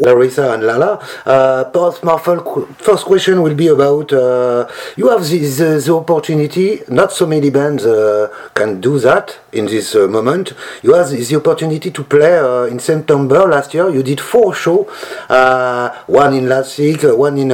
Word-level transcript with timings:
Larissa 0.00 0.52
and 0.52 0.64
Lala. 0.64 0.98
Uh, 1.26 1.98
my 2.02 2.18
first 2.18 3.04
question 3.04 3.42
will 3.42 3.54
be 3.54 3.68
about 3.68 4.12
uh, 4.12 4.66
you 4.96 5.08
have 5.08 5.26
the, 5.28 5.38
the, 5.38 5.82
the, 5.84 5.94
opportunity, 5.94 6.80
not 6.88 7.12
so 7.12 7.26
many 7.26 7.50
bands 7.50 7.84
uh, 7.84 8.28
can 8.54 8.80
do 8.80 8.98
that 8.98 9.38
in 9.52 9.66
this 9.66 9.94
moment. 9.94 10.52
You 10.82 10.94
have 10.94 11.10
the 11.10 11.36
opportunity 11.36 11.90
to 11.90 12.04
play 12.04 12.38
in 12.70 12.78
September 12.78 13.46
last 13.46 13.74
year. 13.74 13.88
You 13.88 14.02
did 14.02 14.20
four 14.20 14.54
shows, 14.54 14.86
one 16.06 16.34
in 16.34 16.48
Leipzig, 16.48 17.04
one 17.04 17.38
in 17.38 17.50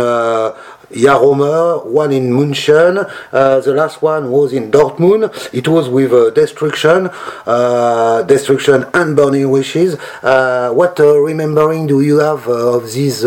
Jaromir, 0.94 1.84
one 1.86 2.12
in 2.12 2.30
München. 2.30 3.10
Uh, 3.32 3.60
the 3.60 3.74
last 3.74 4.00
one 4.00 4.30
was 4.30 4.52
in 4.52 4.70
Dortmund. 4.70 5.24
It 5.52 5.66
was 5.66 5.88
with 5.88 6.12
uh, 6.12 6.30
Destruction, 6.30 7.10
uh, 7.46 8.22
Destruction 8.22 8.86
and 8.94 9.16
Burning 9.16 9.50
Witches. 9.50 9.96
Uh, 10.22 10.70
what 10.70 10.98
uh, 11.00 11.18
remembering 11.18 11.86
do 11.86 12.00
you 12.00 12.18
have 12.18 12.46
uh, 12.46 12.76
of 12.76 12.92
these 12.92 13.24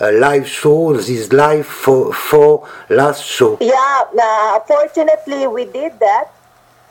live 0.00 0.48
shows, 0.48 1.08
this 1.08 1.32
live 1.32 1.66
for, 1.66 2.12
for 2.14 2.68
last 2.88 3.24
show? 3.24 3.58
Yeah, 3.60 4.58
fortunately 4.66 5.46
we 5.48 5.64
did 5.64 5.98
that 5.98 6.30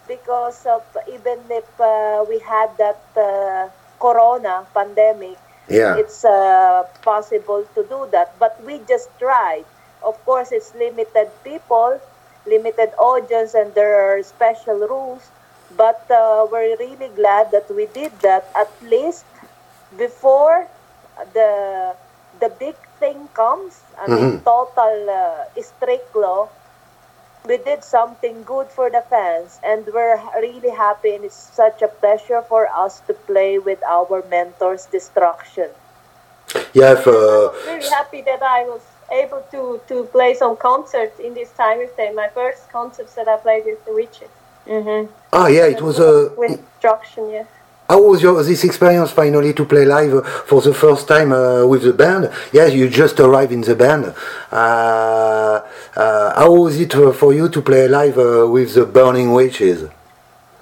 because 0.08 0.66
of 0.66 0.84
even 1.08 1.40
if 1.50 1.68
we 2.28 2.40
had 2.40 2.70
that 2.78 3.72
corona 4.00 4.66
pandemic, 4.74 5.38
yeah. 5.70 5.96
it's 5.96 6.24
possible 7.02 7.66
to 7.76 7.84
do 7.84 8.10
that. 8.12 8.38
But 8.40 8.62
we 8.66 8.82
just 8.88 9.08
tried 9.18 9.64
of 10.04 10.24
course, 10.26 10.52
it's 10.52 10.74
limited 10.76 11.30
people, 11.44 12.00
limited 12.46 12.92
audience, 12.98 13.54
and 13.54 13.74
there 13.74 13.96
are 13.96 14.24
special 14.24 14.76
rules. 14.76 15.30
But 15.78 16.04
uh, 16.12 16.48
we're 16.52 16.76
really 16.78 17.10
glad 17.16 17.52
that 17.52 17.74
we 17.74 17.86
did 17.88 18.12
that 18.20 18.50
at 18.56 18.72
least 18.84 19.26
before 19.98 20.68
the 21.34 21.96
the 22.40 22.50
big 22.50 22.76
thing 23.00 23.28
comes. 23.34 23.80
I 23.98 24.08
mm-hmm. 24.08 24.16
mean, 24.16 24.42
total 24.42 25.10
uh, 25.10 25.62
strict 25.62 26.16
law. 26.16 26.50
We 27.46 27.58
did 27.58 27.84
something 27.84 28.44
good 28.44 28.68
for 28.68 28.92
the 28.92 29.02
fans, 29.10 29.60
and 29.64 29.86
we're 29.88 30.22
really 30.38 30.70
happy. 30.70 31.16
And 31.16 31.26
it's 31.26 31.36
such 31.36 31.82
a 31.82 31.88
pleasure 31.88 32.42
for 32.44 32.68
us 32.68 33.00
to 33.08 33.14
play 33.14 33.58
with 33.58 33.82
our 33.84 34.24
mentors, 34.30 34.86
Destruction. 34.86 35.70
Yeah, 36.74 36.94
if, 36.94 37.08
uh, 37.08 37.50
I'm 37.50 37.66
very 37.66 37.90
happy 37.90 38.22
that 38.24 38.44
I 38.44 38.64
was 38.66 38.82
able 39.12 39.44
to, 39.52 39.82
to 39.88 40.04
play 40.06 40.34
some 40.34 40.58
concerts 40.58 41.20
in 41.20 41.34
this 41.34 41.52
time 41.52 41.78
with 41.80 41.96
them. 41.98 42.16
My 42.16 42.30
first 42.30 42.72
concerts 42.72 43.14
that 43.16 43.28
I 43.28 43.38
played 43.38 43.66
with 43.66 43.84
the 43.86 43.94
Witches. 43.94 44.30
Mm-hmm. 44.68 45.12
Ah, 45.34 45.48
yeah, 45.48 45.66
it 45.66 45.82
was 45.82 46.00
a. 46.00 46.28
Uh, 46.28 46.30
with 46.38 46.58
Destruction, 46.58 47.30
yeah. 47.30 47.46
How 47.90 48.02
was 48.02 48.22
your 48.22 48.42
this 48.42 48.64
experience 48.64 49.12
finally 49.12 49.54
to 49.54 49.66
play 49.66 49.84
live 49.84 50.26
for 50.46 50.62
the 50.62 50.74
first 50.74 51.10
time 51.10 51.34
uh, 51.34 51.66
with 51.66 51.84
the 51.84 51.92
band? 51.92 52.32
Yes, 52.54 52.74
you 52.74 52.88
just 52.88 53.20
arrived 53.20 53.52
in 53.52 53.62
the 53.62 53.76
band. 53.76 54.14
Uh, 54.50 55.62
uh, 55.96 56.40
how 56.40 56.54
was 56.54 56.80
it 56.80 56.94
for 56.94 57.34
you 57.34 57.50
to 57.50 57.62
play 57.62 57.90
live 57.90 58.18
uh, 58.18 58.48
with 58.48 58.76
the 58.76 58.86
Burning 58.86 59.34
Witches? 59.34 59.90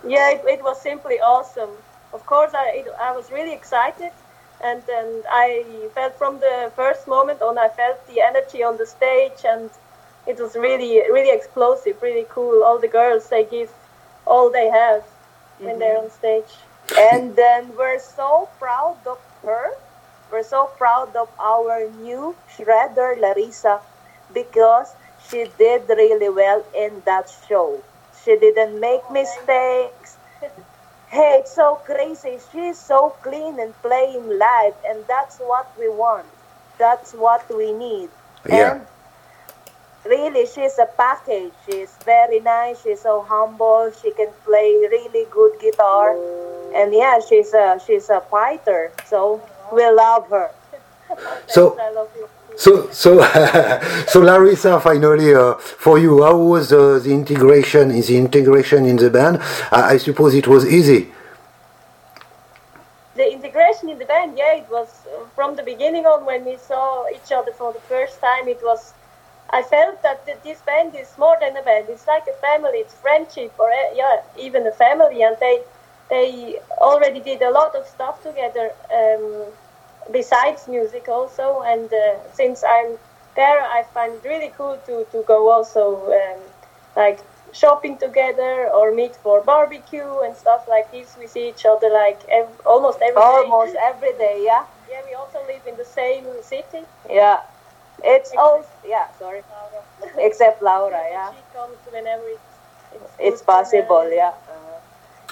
Yeah, 0.08 0.32
it, 0.32 0.42
it, 0.48 0.64
was 0.64 0.82
simply 0.82 1.20
awesome. 1.20 1.70
Of 2.14 2.26
course, 2.26 2.52
I, 2.56 2.66
it, 2.78 2.88
I 3.00 3.12
was 3.16 3.32
really 3.32 3.54
excited 3.54 4.12
and 4.62 4.84
then 4.86 5.24
I 5.30 5.64
felt 5.96 6.18
from 6.18 6.40
the 6.40 6.72
first 6.76 7.08
moment 7.08 7.42
on, 7.42 7.58
I 7.58 7.70
felt 7.70 8.06
the 8.08 8.22
energy 8.22 8.64
on 8.64 8.78
the 8.78 8.86
stage, 8.86 9.46
and 9.46 9.70
it 10.28 10.38
was 10.40 10.56
really, 10.56 10.98
really 11.12 11.36
explosive, 11.36 12.02
really 12.02 12.26
cool. 12.30 12.64
All 12.64 12.80
the 12.80 12.88
girls, 12.88 13.30
they 13.30 13.46
give 13.46 13.72
all 14.26 14.52
they 14.52 14.70
have 14.70 15.02
mm-hmm. 15.02 15.66
when 15.66 15.80
they're 15.80 15.98
on 15.98 16.12
stage. 16.12 16.54
And 16.98 17.36
then 17.36 17.76
we're 17.78 18.00
so 18.00 18.50
proud 18.60 18.98
of 19.06 19.20
her. 19.44 19.72
We're 20.32 20.44
so 20.44 20.70
proud 20.78 21.16
of 21.16 21.30
our 21.40 21.90
new 22.02 22.36
shredder, 22.56 23.20
Larissa, 23.20 23.80
because 24.34 24.94
she 25.30 25.50
did 25.58 25.88
really 25.90 26.30
well 26.30 26.64
in 26.76 27.02
that 27.06 27.32
show. 27.48 27.82
She 28.24 28.38
didn't 28.38 28.80
make 28.80 29.10
mistakes. 29.12 29.99
Hey, 31.10 31.40
it's 31.42 31.54
so 31.54 31.76
crazy. 31.86 32.38
She's 32.52 32.78
so 32.78 33.10
clean 33.22 33.60
and 33.60 33.74
playing 33.82 34.38
live, 34.38 34.76
and 34.88 35.04
that's 35.08 35.38
what 35.38 35.72
we 35.78 35.90
want. 35.90 36.28
That's 36.78 37.14
what 37.14 37.44
we 37.56 37.72
need. 37.74 38.10
Yeah. 38.48 38.76
And 38.76 38.88
really, 40.06 40.46
she's 40.46 40.78
a 40.78 40.88
package. 40.98 41.52
She's 41.66 41.92
very 42.06 42.40
nice. 42.40 42.82
She's 42.82 43.02
so 43.02 43.22
humble. 43.28 43.92
She 44.02 44.12
can 44.12 44.30
play 44.46 44.76
really 44.90 45.26
good 45.32 45.60
guitar, 45.60 46.16
and 46.76 46.94
yeah, 46.94 47.20
she's 47.20 47.54
a 47.54 47.80
she's 47.86 48.10
a 48.10 48.22
fighter. 48.22 48.92
So 49.06 49.42
we 49.74 49.86
love 49.90 50.30
her. 50.30 50.52
so. 51.48 51.78
So, 52.60 52.92
so, 52.92 53.22
so, 54.10 54.20
Larissa, 54.20 54.82
finally, 54.82 55.34
uh, 55.34 55.54
for 55.54 55.98
you, 55.98 56.22
how 56.22 56.36
was 56.36 56.74
uh, 56.74 57.00
the 57.00 57.14
integration? 57.14 57.90
Is 57.90 58.08
the 58.08 58.18
integration 58.18 58.86
in 58.86 58.98
the 58.98 59.10
band? 59.10 59.38
Uh, 59.72 59.94
I 59.94 59.96
suppose 59.96 60.34
it 60.36 60.46
was 60.46 60.66
easy. 60.66 61.10
The 63.16 63.32
integration 63.32 63.88
in 63.88 63.98
the 63.98 64.04
band, 64.04 64.38
yeah, 64.38 64.56
it 64.56 64.70
was 64.70 64.90
uh, 65.08 65.24
from 65.36 65.56
the 65.56 65.64
beginning 65.64 66.06
on 66.06 66.26
when 66.26 66.44
we 66.44 66.58
saw 66.58 67.08
each 67.08 67.32
other 67.32 67.54
for 67.54 67.72
the 67.72 67.80
first 67.80 68.20
time. 68.20 68.50
It 68.50 68.60
was, 68.62 68.94
I 69.52 69.64
felt 69.64 70.04
that 70.04 70.26
this 70.44 70.60
band 70.60 70.96
is 70.96 71.18
more 71.18 71.38
than 71.40 71.56
a 71.56 71.64
band. 71.64 71.86
It's 71.88 72.08
like 72.08 72.28
a 72.28 72.38
family. 72.42 72.80
It's 72.80 72.94
friendship, 72.94 73.54
or 73.58 73.72
uh, 73.72 73.94
yeah, 73.96 74.18
even 74.38 74.68
a 74.68 74.74
family. 74.74 75.24
And 75.24 75.38
they, 75.40 75.62
they 76.10 76.60
already 76.80 77.22
did 77.22 77.42
a 77.42 77.52
lot 77.52 77.74
of 77.74 77.88
stuff 77.88 78.22
together. 78.22 78.74
Um, 78.94 79.46
besides 80.12 80.68
music 80.68 81.08
also. 81.08 81.62
And 81.66 81.92
uh, 81.92 82.16
since 82.34 82.64
I'm 82.64 82.98
there, 83.36 83.62
I 83.62 83.84
find 83.94 84.14
it 84.16 84.28
really 84.28 84.52
cool 84.58 84.78
to, 84.86 85.06
to 85.12 85.24
go 85.28 85.52
also 85.52 86.12
um, 86.12 86.40
like 86.96 87.20
shopping 87.52 87.98
together 87.98 88.70
or 88.74 88.94
meet 88.94 89.16
for 89.16 89.42
barbecue 89.42 90.20
and 90.20 90.36
stuff 90.36 90.66
like 90.68 90.92
this. 90.92 91.16
We 91.18 91.28
see 91.28 91.50
each 91.50 91.66
other 91.66 91.90
like 91.90 92.22
ev- 92.30 92.62
almost 92.66 93.00
every 93.02 93.22
almost 93.22 93.74
day. 93.74 93.80
every 93.84 94.14
day. 94.18 94.44
Yeah. 94.46 94.66
Yeah, 94.90 95.02
we 95.08 95.14
also 95.14 95.40
live 95.46 95.62
in 95.68 95.78
the 95.78 95.86
same 95.86 96.26
city. 96.42 96.84
Yeah. 97.10 97.40
It's 98.04 98.32
all 98.38 98.66
yeah. 98.86 99.08
Sorry. 99.20 99.42
Laura. 99.50 99.84
Except 100.18 100.62
Laura. 100.62 101.04
Yeah. 101.12 101.32
She 101.32 101.44
comes 101.54 101.78
whenever 101.92 102.24
it's, 102.28 102.42
it's, 102.94 103.12
it's 103.20 103.42
possible. 103.42 104.10
Yeah. 104.12 104.34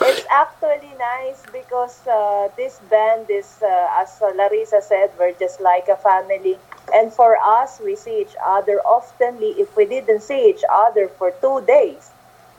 It's 0.02 0.26
actually 0.30 0.94
nice 1.00 1.42
because 1.52 2.06
uh, 2.08 2.50
this 2.56 2.80
band 2.90 3.30
is, 3.30 3.60
uh, 3.62 3.90
as 4.00 4.22
Larissa 4.22 4.82
said, 4.82 5.12
we're 5.20 5.34
just 5.34 5.60
like 5.60 5.88
a 5.88 5.96
family. 5.96 6.58
And 6.94 7.12
for 7.12 7.38
us, 7.44 7.80
we 7.84 7.96
see 7.96 8.22
each 8.22 8.36
other 8.46 8.80
oftenly. 8.86 9.58
If 9.58 9.76
we 9.76 9.86
didn't 9.86 10.22
see 10.22 10.50
each 10.50 10.64
other 10.70 11.08
for 11.08 11.32
two 11.42 11.62
days, 11.66 12.12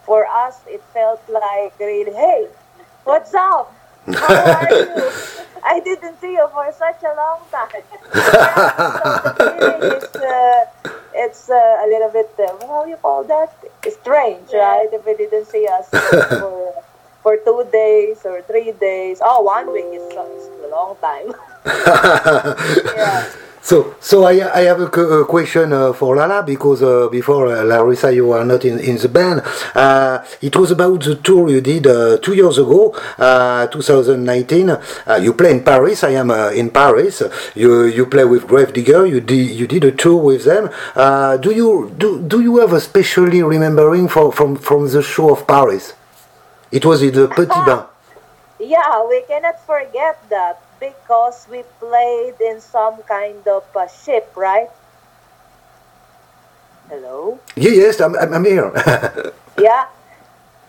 for 0.04 0.26
us, 0.26 0.59
it 0.66 0.82
felt 0.93 1.22
like 1.28 1.78
really, 1.78 2.12
hey, 2.12 2.49
what's 3.04 3.34
up? 3.34 3.72
How 4.06 4.34
are 4.34 4.70
you? 4.70 5.10
I 5.65 5.81
didn't 5.81 6.20
see 6.20 6.32
you 6.32 6.49
for 6.53 6.72
such 6.72 7.03
a 7.03 7.15
long 7.15 7.41
time. 7.50 7.82
so 8.15 9.32
feeling 9.37 9.82
is, 9.93 10.15
uh, 10.16 10.65
it's 11.15 11.50
uh, 11.50 11.55
a 11.55 11.87
little 11.87 12.10
bit, 12.10 12.31
uh, 12.38 12.66
how 12.66 12.84
you 12.87 12.97
call 12.97 13.25
that? 13.25 13.53
Strange, 13.88 14.49
yeah. 14.53 14.59
right? 14.59 14.88
If 14.93 15.05
we 15.05 15.15
didn't 15.16 15.47
see 15.47 15.66
us 15.66 15.88
for 15.91 16.57
for 17.22 17.36
two 17.36 17.66
days 17.72 18.24
or 18.24 18.42
three 18.42 18.72
days. 18.72 19.20
Oh, 19.22 19.42
one 19.42 19.72
week 19.72 19.86
is, 19.92 20.02
a 20.14 20.68
long 20.70 20.96
time. 21.00 21.34
yeah. 22.96 23.30
So, 23.68 23.96
so 24.00 24.24
I, 24.24 24.60
I 24.60 24.62
have 24.62 24.80
a, 24.80 25.24
question 25.26 25.74
uh, 25.74 25.92
for 25.92 26.16
Lala 26.16 26.42
because 26.42 26.82
uh, 26.82 27.06
before 27.10 27.48
uh, 27.48 27.64
Larissa, 27.64 28.10
you 28.14 28.28
were 28.28 28.42
not 28.42 28.64
in, 28.64 28.78
in 28.78 28.96
the 28.96 29.10
band. 29.10 29.42
Uh, 29.74 30.24
it 30.40 30.56
was 30.56 30.70
about 30.70 31.02
the 31.04 31.16
tour 31.16 31.50
you 31.50 31.60
did 31.60 31.86
uh, 31.86 32.16
two 32.16 32.32
years 32.34 32.56
ago, 32.56 32.94
uh, 33.18 33.66
2019. 33.66 34.74
you 35.20 35.34
play 35.34 35.50
in 35.50 35.62
Paris. 35.62 36.02
I 36.02 36.12
am 36.12 36.30
in 36.30 36.70
Paris. 36.70 37.22
You 37.54 37.84
you 37.84 38.06
play 38.06 38.24
with 38.24 38.46
Gravedigger. 38.46 39.04
You 39.04 39.20
did 39.20 39.50
you 39.50 39.66
did 39.66 39.84
a 39.84 39.93
tour 39.93 40.16
with 40.16 40.44
them. 40.44 40.70
do 41.43 41.50
you 41.50 41.93
do 41.98 42.22
do 42.22 42.40
you 42.40 42.56
have 42.60 42.72
a 42.72 42.81
specially 42.81 43.43
remembering 43.43 44.08
for, 44.08 44.32
from 44.32 44.56
from 44.56 44.88
the 44.88 45.02
show 45.02 45.31
of 45.34 45.46
Paris? 45.46 45.93
It 46.70 46.85
was 46.85 47.03
in 47.03 47.15
the 47.15 47.29
Petit 47.29 47.61
Bain. 47.65 47.85
Yeah, 48.61 49.06
we 49.09 49.23
cannot 49.23 49.65
forget 49.65 50.19
that 50.29 50.61
because 50.81 51.47
we 51.50 51.62
played 51.81 52.41
in 52.41 52.61
some 52.61 53.03
kind 53.05 53.47
of 53.49 53.65
a 53.75 53.88
ship, 53.88 54.32
right? 54.37 54.69
Hello? 56.88 57.38
Yeah, 57.56 57.70
yes, 57.70 58.00
I'm, 58.00 58.17
I'm 58.17 58.44
here. 58.44 58.73
yeah. 59.59 59.87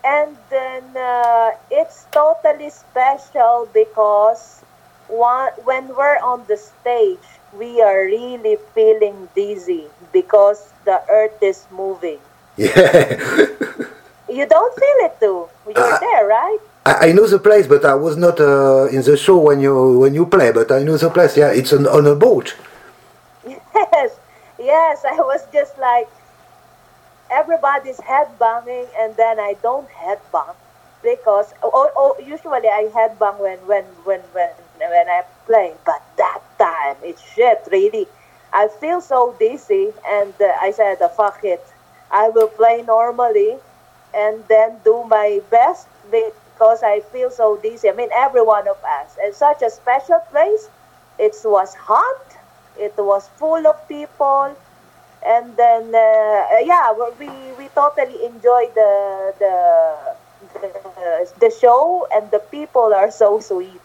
And 0.04 0.36
then 0.48 0.84
uh, 0.96 1.50
it's 1.70 2.06
totally 2.12 2.70
special 2.70 3.68
because 3.74 4.62
one, 5.08 5.52
when 5.64 5.88
we're 5.88 6.18
on 6.18 6.44
the 6.48 6.56
stage, 6.56 7.26
we 7.52 7.82
are 7.82 8.04
really 8.04 8.56
feeling 8.74 9.28
dizzy 9.34 9.86
because 10.12 10.72
the 10.84 11.02
earth 11.10 11.42
is 11.42 11.66
moving. 11.70 12.20
Yeah. 12.56 13.46
You 14.30 14.46
don't 14.46 14.74
feel 14.74 14.98
it 15.06 15.18
too. 15.18 15.48
You're 15.66 15.94
uh, 15.94 15.98
there, 15.98 16.26
right? 16.26 16.58
I, 16.86 17.08
I 17.08 17.12
know 17.12 17.26
the 17.26 17.38
place, 17.38 17.66
but 17.66 17.84
I 17.84 17.94
was 17.94 18.16
not 18.16 18.40
uh, 18.40 18.86
in 18.86 19.02
the 19.02 19.16
show 19.16 19.38
when 19.38 19.60
you 19.60 19.98
when 19.98 20.14
you 20.14 20.24
play. 20.24 20.52
But 20.52 20.70
I 20.70 20.82
know 20.82 20.96
the 20.96 21.10
place. 21.10 21.36
Yeah, 21.36 21.50
it's 21.50 21.72
an, 21.72 21.86
on 21.86 22.06
a 22.06 22.14
boat. 22.14 22.56
Yes, 23.46 24.18
yes. 24.58 25.04
I 25.04 25.16
was 25.16 25.42
just 25.52 25.76
like 25.78 26.08
everybody's 27.30 27.98
head 28.00 28.28
headbanging, 28.28 28.86
and 28.98 29.16
then 29.16 29.40
I 29.40 29.56
don't 29.62 29.88
head 29.90 30.20
headbang 30.32 30.54
because 31.02 31.52
oh, 31.62 31.90
oh, 31.96 32.16
usually 32.22 32.68
I 32.68 32.90
headbang 32.94 33.38
when 33.40 33.58
when 33.66 33.84
when 34.04 34.20
when 34.32 34.50
when 34.78 35.08
I 35.08 35.22
play, 35.46 35.74
but 35.84 36.02
that 36.16 36.40
time 36.58 36.96
it's 37.02 37.22
shit 37.34 37.66
really. 37.70 38.06
I 38.52 38.68
feel 38.80 39.00
so 39.00 39.34
dizzy, 39.38 39.92
and 40.06 40.34
uh, 40.40 40.52
I 40.60 40.72
said, 40.72 40.98
"Fuck 41.16 41.44
it, 41.44 41.64
I 42.10 42.28
will 42.28 42.48
play 42.48 42.82
normally, 42.82 43.58
and 44.14 44.44
then 44.48 44.78
do 44.84 45.04
my 45.04 45.40
best 45.50 45.86
because 46.10 46.82
I 46.82 47.00
feel 47.00 47.30
so 47.30 47.56
dizzy." 47.56 47.88
I 47.88 47.92
mean, 47.92 48.10
every 48.14 48.42
one 48.42 48.68
of 48.68 48.78
us, 48.84 49.16
and 49.22 49.34
such 49.34 49.62
a 49.62 49.70
special 49.70 50.20
place. 50.30 50.68
It 51.18 51.36
was 51.44 51.74
hot. 51.74 52.36
It 52.78 52.94
was 52.96 53.28
full 53.36 53.66
of 53.66 53.76
people 53.88 54.56
and 55.22 55.56
then 55.56 55.94
uh, 55.94 56.58
yeah 56.64 56.92
we 57.18 57.28
we 57.58 57.68
totally 57.74 58.24
enjoyed 58.24 58.74
the 58.74 59.34
the 59.38 60.16
the, 60.60 61.32
the 61.40 61.50
show 61.50 62.06
and 62.12 62.30
the 62.30 62.38
people 62.38 62.94
are 62.94 63.10
so 63.10 63.38
sweet 63.40 63.82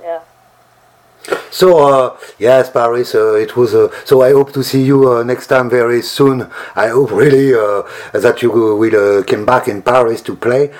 yeah 0.00 0.20
So 1.50 1.78
uh, 1.78 2.16
yes, 2.38 2.70
Paris. 2.70 3.14
Uh, 3.14 3.34
it 3.34 3.56
was. 3.56 3.74
Uh, 3.74 3.88
so 4.04 4.22
I 4.22 4.32
hope 4.32 4.52
to 4.52 4.62
see 4.62 4.84
you 4.84 5.10
uh, 5.10 5.22
next 5.22 5.46
time 5.48 5.70
very 5.70 6.02
soon. 6.02 6.50
I 6.74 6.88
hope 6.88 7.10
really 7.10 7.54
uh, 7.54 7.82
that 8.12 8.42
you 8.42 8.50
will 8.50 9.20
uh, 9.20 9.22
come 9.24 9.44
back 9.44 9.68
in 9.68 9.82
Paris 9.82 10.22
to 10.22 10.36
play. 10.36 10.72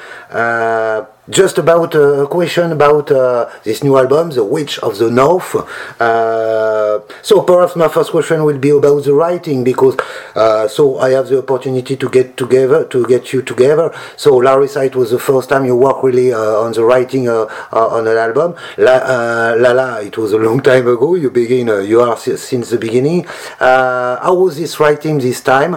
Just 1.28 1.58
about 1.58 1.92
a 1.96 2.28
question 2.30 2.70
about 2.70 3.10
uh, 3.10 3.50
this 3.64 3.82
new 3.82 3.96
album, 3.96 4.30
The 4.30 4.44
Witch 4.44 4.78
of 4.78 4.96
the 4.98 5.10
North. 5.10 5.56
Uh, 6.00 7.00
so 7.20 7.42
perhaps 7.42 7.74
my 7.74 7.88
first 7.88 8.12
question 8.12 8.44
will 8.44 8.58
be 8.58 8.70
about 8.70 9.02
the 9.02 9.12
writing 9.12 9.64
because 9.64 9.96
uh, 10.36 10.68
so 10.68 10.98
I 10.98 11.10
have 11.10 11.26
the 11.26 11.38
opportunity 11.38 11.96
to 11.96 12.08
get 12.08 12.36
together 12.36 12.84
to 12.84 13.04
get 13.06 13.32
you 13.32 13.42
together. 13.42 13.92
So 14.16 14.36
Larissa, 14.36 14.84
it 14.84 14.94
was 14.94 15.10
the 15.10 15.18
first 15.18 15.48
time 15.48 15.64
you 15.64 15.74
work 15.74 16.04
really 16.04 16.32
uh, 16.32 16.38
on 16.38 16.70
the 16.74 16.84
writing 16.84 17.28
uh, 17.28 17.46
uh, 17.72 17.88
on 17.88 18.06
an 18.06 18.16
album. 18.16 18.54
La, 18.78 19.52
Lala, 19.54 20.02
it 20.04 20.16
was 20.16 20.30
a 20.30 20.38
long 20.38 20.60
time 20.60 20.86
ago. 20.86 21.16
You 21.16 21.30
begin, 21.30 21.66
you 21.88 22.02
are 22.02 22.16
since 22.16 22.70
the 22.70 22.78
beginning. 22.78 23.24
How 23.58 24.32
was 24.32 24.58
this 24.58 24.78
writing 24.78 25.18
this 25.18 25.40
time 25.40 25.74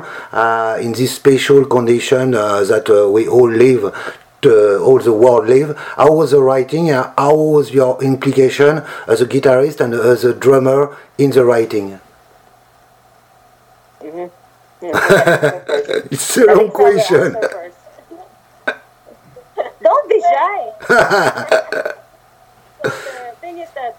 in 0.79 0.91
this 0.93 1.15
special 1.15 1.65
condition 1.65 2.31
that 2.31 3.09
we 3.11 3.27
all 3.27 3.49
live? 3.49 3.91
Uh, 4.45 4.79
all 4.83 4.99
the 4.99 5.13
world 5.13 5.47
live. 5.47 5.77
How 5.95 6.11
was 6.13 6.31
the 6.31 6.41
writing? 6.41 6.91
Uh, 6.91 7.13
how 7.17 7.35
was 7.35 7.71
your 7.71 8.01
implication 8.03 8.83
as 9.07 9.21
a 9.21 9.25
guitarist 9.25 9.79
and 9.79 9.93
as 9.93 10.23
a 10.23 10.33
drummer 10.33 10.95
in 11.17 11.31
the 11.31 11.45
writing? 11.45 11.99
it's 14.81 16.37
a 16.37 16.45
long 16.45 16.71
question. 16.71 17.35
don't 19.81 20.09
be 20.09 20.19
shy 20.21 20.71
the 22.83 23.35
thing 23.41 23.59
is 23.59 23.69
that 23.71 23.97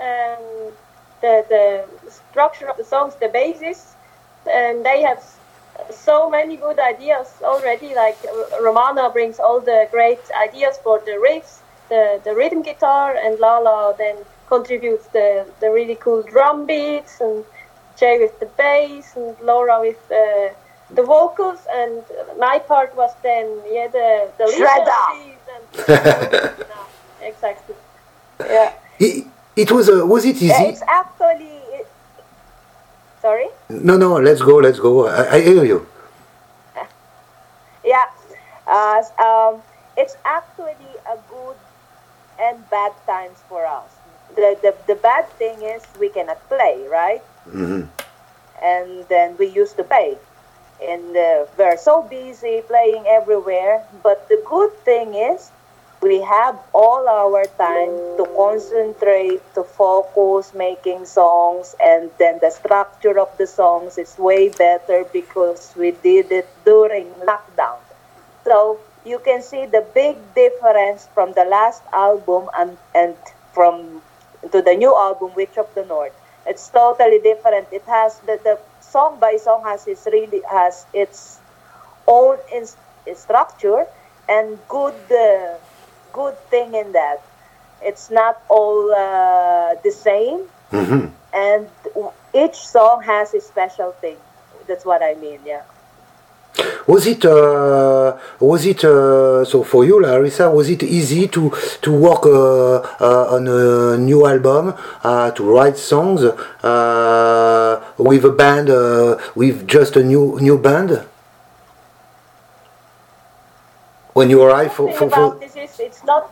um, 0.00 0.72
the 1.20 1.44
the 1.48 2.10
structure 2.10 2.68
of 2.68 2.76
the 2.76 2.84
songs, 2.84 3.14
the 3.16 3.28
basis, 3.28 3.94
and 4.50 4.84
they 4.84 5.02
have 5.02 5.22
so 5.90 6.28
many 6.30 6.56
good 6.56 6.78
ideas 6.78 7.28
already. 7.42 7.94
Like 7.94 8.18
uh, 8.28 8.62
Romana 8.62 9.10
brings 9.10 9.38
all 9.38 9.60
the 9.60 9.88
great 9.90 10.20
ideas 10.48 10.78
for 10.82 11.00
the 11.04 11.12
riffs, 11.28 11.58
the 11.88 12.20
the 12.24 12.34
rhythm 12.34 12.62
guitar, 12.62 13.14
and 13.16 13.38
Lala 13.38 13.94
then 13.96 14.16
contributes 14.48 15.06
the 15.08 15.46
the 15.60 15.70
really 15.70 15.96
cool 15.96 16.22
drum 16.22 16.66
beats, 16.66 17.20
and 17.20 17.44
Jay 17.98 18.18
with 18.18 18.38
the 18.40 18.46
bass, 18.46 19.16
and 19.16 19.36
Laura 19.40 19.80
with 19.80 20.00
the 20.08 20.52
the 20.90 21.02
vocals, 21.02 21.60
and 21.74 22.02
my 22.38 22.58
part 22.58 22.94
was 22.96 23.10
then 23.22 23.46
yeah 23.70 23.88
the 23.88 24.08
the 24.38 24.44
lead 24.44 24.56
Shredder. 24.58 25.04
and 25.54 26.68
no, 26.68 26.80
exactly 27.22 27.74
yeah. 28.40 28.72
It, 28.98 29.26
it 29.56 29.70
was 29.72 29.88
uh, 29.88 30.06
was 30.06 30.24
it 30.24 30.36
Yeah, 30.40 30.54
easy? 30.62 30.64
it's 30.72 30.82
actually 30.82 31.46
it, 31.46 31.51
sorry 33.22 33.48
No, 33.70 33.96
no. 33.96 34.18
Let's 34.20 34.42
go. 34.42 34.56
Let's 34.56 34.78
go. 34.78 35.06
I, 35.06 35.36
I 35.36 35.40
hear 35.40 35.64
you. 35.64 35.86
Yeah, 37.84 38.06
uh, 38.66 39.02
um, 39.18 39.62
it's 39.96 40.16
actually 40.24 40.92
a 41.10 41.16
good 41.28 41.56
and 42.38 42.58
bad 42.70 42.92
times 43.06 43.38
for 43.48 43.66
us. 43.66 43.90
The, 44.36 44.56
the, 44.62 44.74
the 44.86 44.94
bad 44.94 45.28
thing 45.30 45.60
is 45.62 45.82
we 45.98 46.08
cannot 46.08 46.38
play, 46.48 46.86
right? 46.88 47.22
hmm 47.50 47.82
And 48.62 49.04
then 49.08 49.36
we 49.38 49.46
used 49.48 49.76
to 49.76 49.84
pay. 49.84 50.16
And 50.80 51.16
uh, 51.16 51.46
we're 51.58 51.76
so 51.76 52.02
busy 52.02 52.62
playing 52.62 53.04
everywhere. 53.06 53.84
But 54.02 54.28
the 54.28 54.40
good 54.46 54.72
thing 54.84 55.14
is 55.14 55.50
we 56.02 56.20
have 56.20 56.58
all 56.74 57.08
our 57.08 57.44
time 57.56 57.94
to 58.18 58.26
concentrate, 58.36 59.40
to 59.54 59.62
focus, 59.62 60.52
making 60.52 61.06
songs, 61.06 61.76
and 61.80 62.10
then 62.18 62.40
the 62.40 62.50
structure 62.50 63.18
of 63.20 63.30
the 63.38 63.46
songs 63.46 63.96
is 63.98 64.18
way 64.18 64.48
better 64.48 65.04
because 65.12 65.72
we 65.76 65.92
did 66.02 66.32
it 66.32 66.48
during 66.64 67.06
lockdown. 67.22 67.78
So 68.44 68.80
you 69.06 69.20
can 69.20 69.42
see 69.42 69.66
the 69.66 69.86
big 69.94 70.16
difference 70.34 71.08
from 71.14 71.32
the 71.34 71.44
last 71.44 71.82
album 71.92 72.50
and, 72.58 72.76
and 72.94 73.14
from 73.52 74.02
to 74.50 74.60
the 74.60 74.74
new 74.74 74.94
album, 74.94 75.30
Witch 75.36 75.56
of 75.56 75.72
the 75.76 75.84
North. 75.84 76.12
It's 76.46 76.68
totally 76.68 77.20
different. 77.20 77.68
It 77.70 77.84
has 77.86 78.18
the, 78.26 78.40
the 78.42 78.58
song 78.80 79.20
by 79.20 79.36
song 79.36 79.62
has 79.62 79.86
its 79.86 80.04
really 80.06 80.42
has 80.50 80.84
its 80.92 81.38
own 82.08 82.38
in, 82.52 82.66
structure 83.14 83.86
and 84.28 84.58
good 84.68 84.94
uh, 85.10 85.54
good 86.12 86.38
thing 86.50 86.74
in 86.74 86.92
that. 86.92 87.22
It's 87.82 88.10
not 88.10 88.40
all 88.48 88.92
uh, 88.92 89.74
the 89.82 89.90
same, 89.90 90.40
hmm 90.70 91.06
and 91.34 91.66
each 92.34 92.56
song 92.56 93.02
has 93.02 93.34
a 93.34 93.40
special 93.40 93.92
thing. 93.92 94.16
That's 94.66 94.84
what 94.84 95.02
I 95.02 95.14
mean. 95.14 95.40
Yeah. 95.44 95.62
Was 96.86 97.06
it 97.06 97.24
uh, 97.24 98.18
was 98.40 98.66
it 98.66 98.84
uh, 98.84 99.44
so 99.44 99.62
for 99.62 99.84
you, 99.84 100.00
Larissa? 100.00 100.50
Was 100.50 100.68
it 100.68 100.82
easy 100.82 101.26
to 101.28 101.50
to 101.80 101.92
work 101.92 102.26
uh, 102.26 102.82
uh, 103.00 103.34
on 103.36 103.48
a 103.48 103.96
new 103.96 104.26
album, 104.26 104.74
uh, 105.02 105.30
to 105.30 105.42
write 105.44 105.78
songs 105.78 106.22
uh, 106.22 107.80
with 107.98 108.24
a 108.24 108.30
band, 108.30 108.68
uh, 108.68 109.16
with 109.34 109.66
just 109.66 109.96
a 109.96 110.02
new 110.02 110.38
new 110.40 110.58
band? 110.58 111.02
When 114.12 114.28
you 114.28 114.42
arrive 114.42 114.74
for, 114.74 114.92
for, 114.92 115.08
for 115.08 115.40
this 115.62 115.78
it's 115.80 116.04
not 116.04 116.24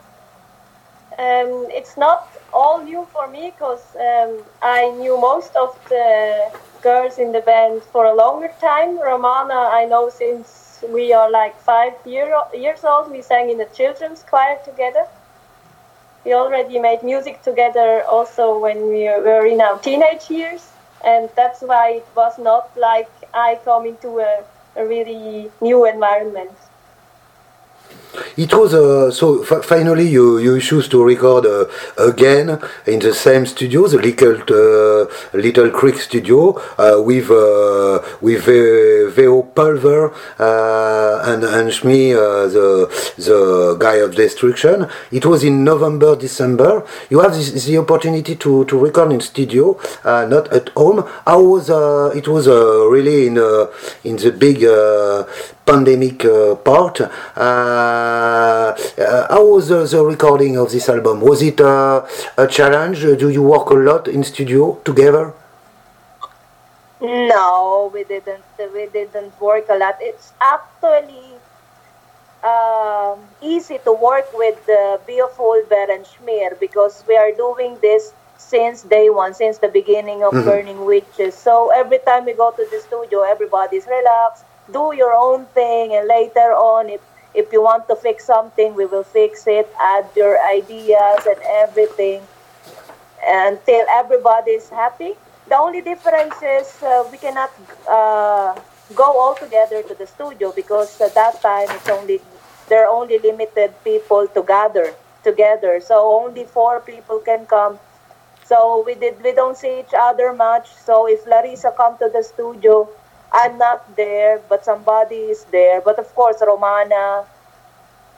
um, 1.19 1.67
it's 1.79 1.97
not 1.97 2.23
all 2.53 2.83
new 2.83 3.07
for 3.13 3.29
me 3.29 3.51
because 3.51 3.85
um, 3.97 4.45
I 4.63 4.91
knew 4.91 5.21
most 5.21 5.55
of 5.57 5.71
the 5.89 6.51
girls 6.83 7.19
in 7.19 7.33
the 7.33 7.41
band 7.41 7.83
for 7.93 8.05
a 8.07 8.15
longer 8.15 8.51
time. 8.61 8.99
Romana, 8.99 9.61
I 9.81 9.85
know 9.87 10.09
since 10.09 10.85
we 10.89 11.13
are 11.13 11.31
like 11.31 11.59
five 11.61 11.95
year, 12.07 12.33
years 12.55 12.85
old. 12.85 13.11
We 13.11 13.23
sang 13.23 13.51
in 13.51 13.59
the 13.59 13.69
children's 13.75 14.23
choir 14.23 14.59
together. 14.65 15.05
We 16.25 16.33
already 16.33 16.79
made 16.79 17.03
music 17.03 17.43
together 17.43 18.05
also 18.05 18.59
when 18.59 18.89
we 18.89 19.05
were 19.05 19.47
in 19.47 19.61
our 19.61 19.79
teenage 19.79 20.31
years, 20.31 20.63
and 21.05 21.29
that's 21.37 21.61
why 21.61 21.91
it 22.01 22.09
was 22.15 22.39
not 22.39 22.71
like 22.77 23.11
I 23.35 23.59
come 23.65 23.87
into 23.87 24.21
a, 24.21 24.45
a 24.77 24.87
really 24.87 25.51
new 25.61 25.87
environment. 25.87 26.70
It 28.37 28.53
was 28.53 28.75
uh, 28.75 29.11
so 29.11 29.43
finally 29.45 30.09
you 30.09 30.39
you 30.39 30.61
choose 30.61 30.89
to 30.89 31.03
record 31.03 31.47
uh, 31.47 31.67
again 31.99 32.59
in 32.87 32.99
the 32.99 33.15
same 33.15 33.47
studio, 33.47 33.87
the 33.87 33.99
little 33.99 34.35
uh, 34.35 35.07
Little 35.33 35.71
Creek 35.71 35.97
studio, 35.99 36.59
uh, 36.79 37.01
with 37.01 37.31
uh, 37.31 38.01
with 38.21 38.47
V.O. 38.47 39.43
Pulver 39.43 40.13
uh, 40.39 41.23
and 41.25 41.45
and 41.45 41.71
Schmier, 41.71 42.51
the 42.53 42.89
the 43.19 43.77
guy 43.79 43.97
of 43.97 44.15
Destruction. 44.15 44.89
It 45.13 45.27
was 45.27 45.45
in 45.45 45.63
November 45.65 46.17
December. 46.17 46.85
You 47.11 47.21
have 47.21 47.35
this, 47.35 47.65
the 47.65 47.79
opportunity 47.79 48.37
to, 48.37 48.65
to 48.65 48.79
record 48.79 49.13
in 49.13 49.21
studio, 49.21 49.79
not 50.05 50.53
at 50.53 50.71
home. 50.71 51.07
How 51.27 51.43
was 51.43 51.71
it 52.17 52.27
was 52.27 52.49
really 52.49 53.27
in 53.29 53.37
in 54.05 54.17
the 54.17 54.33
big 54.33 54.65
pandemic 55.71 56.25
uh, 56.25 56.55
part. 56.57 57.01
Uh, 57.01 57.09
uh, 57.37 58.75
how 59.35 59.45
was 59.55 59.69
the, 59.69 59.85
the 59.87 60.03
recording 60.05 60.57
of 60.57 60.71
this 60.71 60.89
album? 60.89 61.21
Was 61.21 61.43
it 61.43 61.61
uh, 61.61 62.07
a 62.37 62.47
challenge? 62.47 63.01
Do 63.01 63.29
you 63.29 63.43
work 63.43 63.71
a 63.71 63.75
lot 63.75 64.09
in 64.09 64.25
studio 64.25 64.63
together? 64.85 65.33
No, 67.01 67.91
we 67.95 68.05
didn't. 68.05 68.45
We 68.59 68.87
didn't 68.87 69.41
work 69.41 69.67
a 69.71 69.79
lot. 69.83 69.97
It's 70.01 70.33
actually 70.41 71.31
um, 72.45 73.19
easy 73.41 73.79
to 73.85 73.93
work 73.93 74.29
with 74.35 74.61
uh, 74.69 74.99
V.O. 75.07 75.29
Pulver 75.37 75.87
and 75.95 76.05
Schmier 76.05 76.59
because 76.59 77.05
we 77.09 77.17
are 77.17 77.33
doing 77.33 77.79
this 77.81 78.13
since 78.37 78.83
day 78.83 79.09
one, 79.11 79.33
since 79.35 79.59
the 79.59 79.69
beginning 79.69 80.23
of 80.25 80.33
Burning 80.33 80.85
Witches. 80.85 81.35
So 81.35 81.71
every 81.75 81.99
time 81.99 82.25
we 82.25 82.33
go 82.33 82.51
to 82.51 82.67
the 82.71 82.81
studio, 82.81 83.23
everybody's 83.23 83.87
relaxed, 83.87 84.45
do 84.73 84.93
your 84.95 85.13
own 85.15 85.47
thing, 85.47 85.95
and 85.95 86.07
later 86.09 86.53
on, 86.53 86.89
if 86.89 87.01
if 87.35 87.53
you 87.53 87.63
want 87.63 87.87
to 87.89 87.97
fix 87.97 88.25
something, 88.25 88.75
we 88.75 88.87
will 88.87 89.05
fix 89.05 89.47
it. 89.47 89.69
Add 89.81 90.07
your 90.17 90.41
ideas 90.43 91.27
and 91.27 91.39
everything 91.47 92.23
until 93.27 93.87
everybody 93.89 94.53
is 94.53 94.69
happy. 94.69 95.15
The 95.49 95.57
only 95.57 95.81
difference 95.81 96.35
is 96.43 96.83
uh, 96.83 97.05
we 97.11 97.19
cannot 97.19 97.51
uh, 97.89 98.59
go 98.95 99.19
all 99.19 99.35
together 99.35 99.83
to 99.83 99.95
the 99.95 100.07
studio 100.07 100.53
because 100.53 101.01
at 101.01 101.15
that 101.15 101.41
time 101.41 101.69
it's 101.71 101.89
only 101.89 102.21
there 102.69 102.87
are 102.87 102.93
only 102.95 103.19
limited 103.19 103.75
people 103.85 104.29
to 104.29 104.43
gather 104.43 104.95
together. 105.25 105.81
So 105.81 105.95
only 106.23 106.45
four 106.45 106.81
people 106.81 107.19
can 107.19 107.47
come. 107.47 107.79
So 108.45 108.83
we 108.85 108.95
did 108.95 109.23
we 109.23 109.33
don't 109.33 109.57
see 109.57 109.81
each 109.81 109.95
other 109.97 110.33
much. 110.33 110.73
So 110.75 111.07
if 111.09 111.27
Larissa 111.27 111.73
come 111.77 111.99
to 111.99 112.11
the 112.13 112.23
studio, 112.23 112.89
I'm 113.33 113.59
not 113.59 113.97
there, 113.97 114.41
but 114.49 114.65
somebody 114.65 115.17
is 115.17 115.45
there. 115.45 115.81
But 115.81 115.99
of 115.99 116.13
course, 116.15 116.43
Romana 116.45 117.25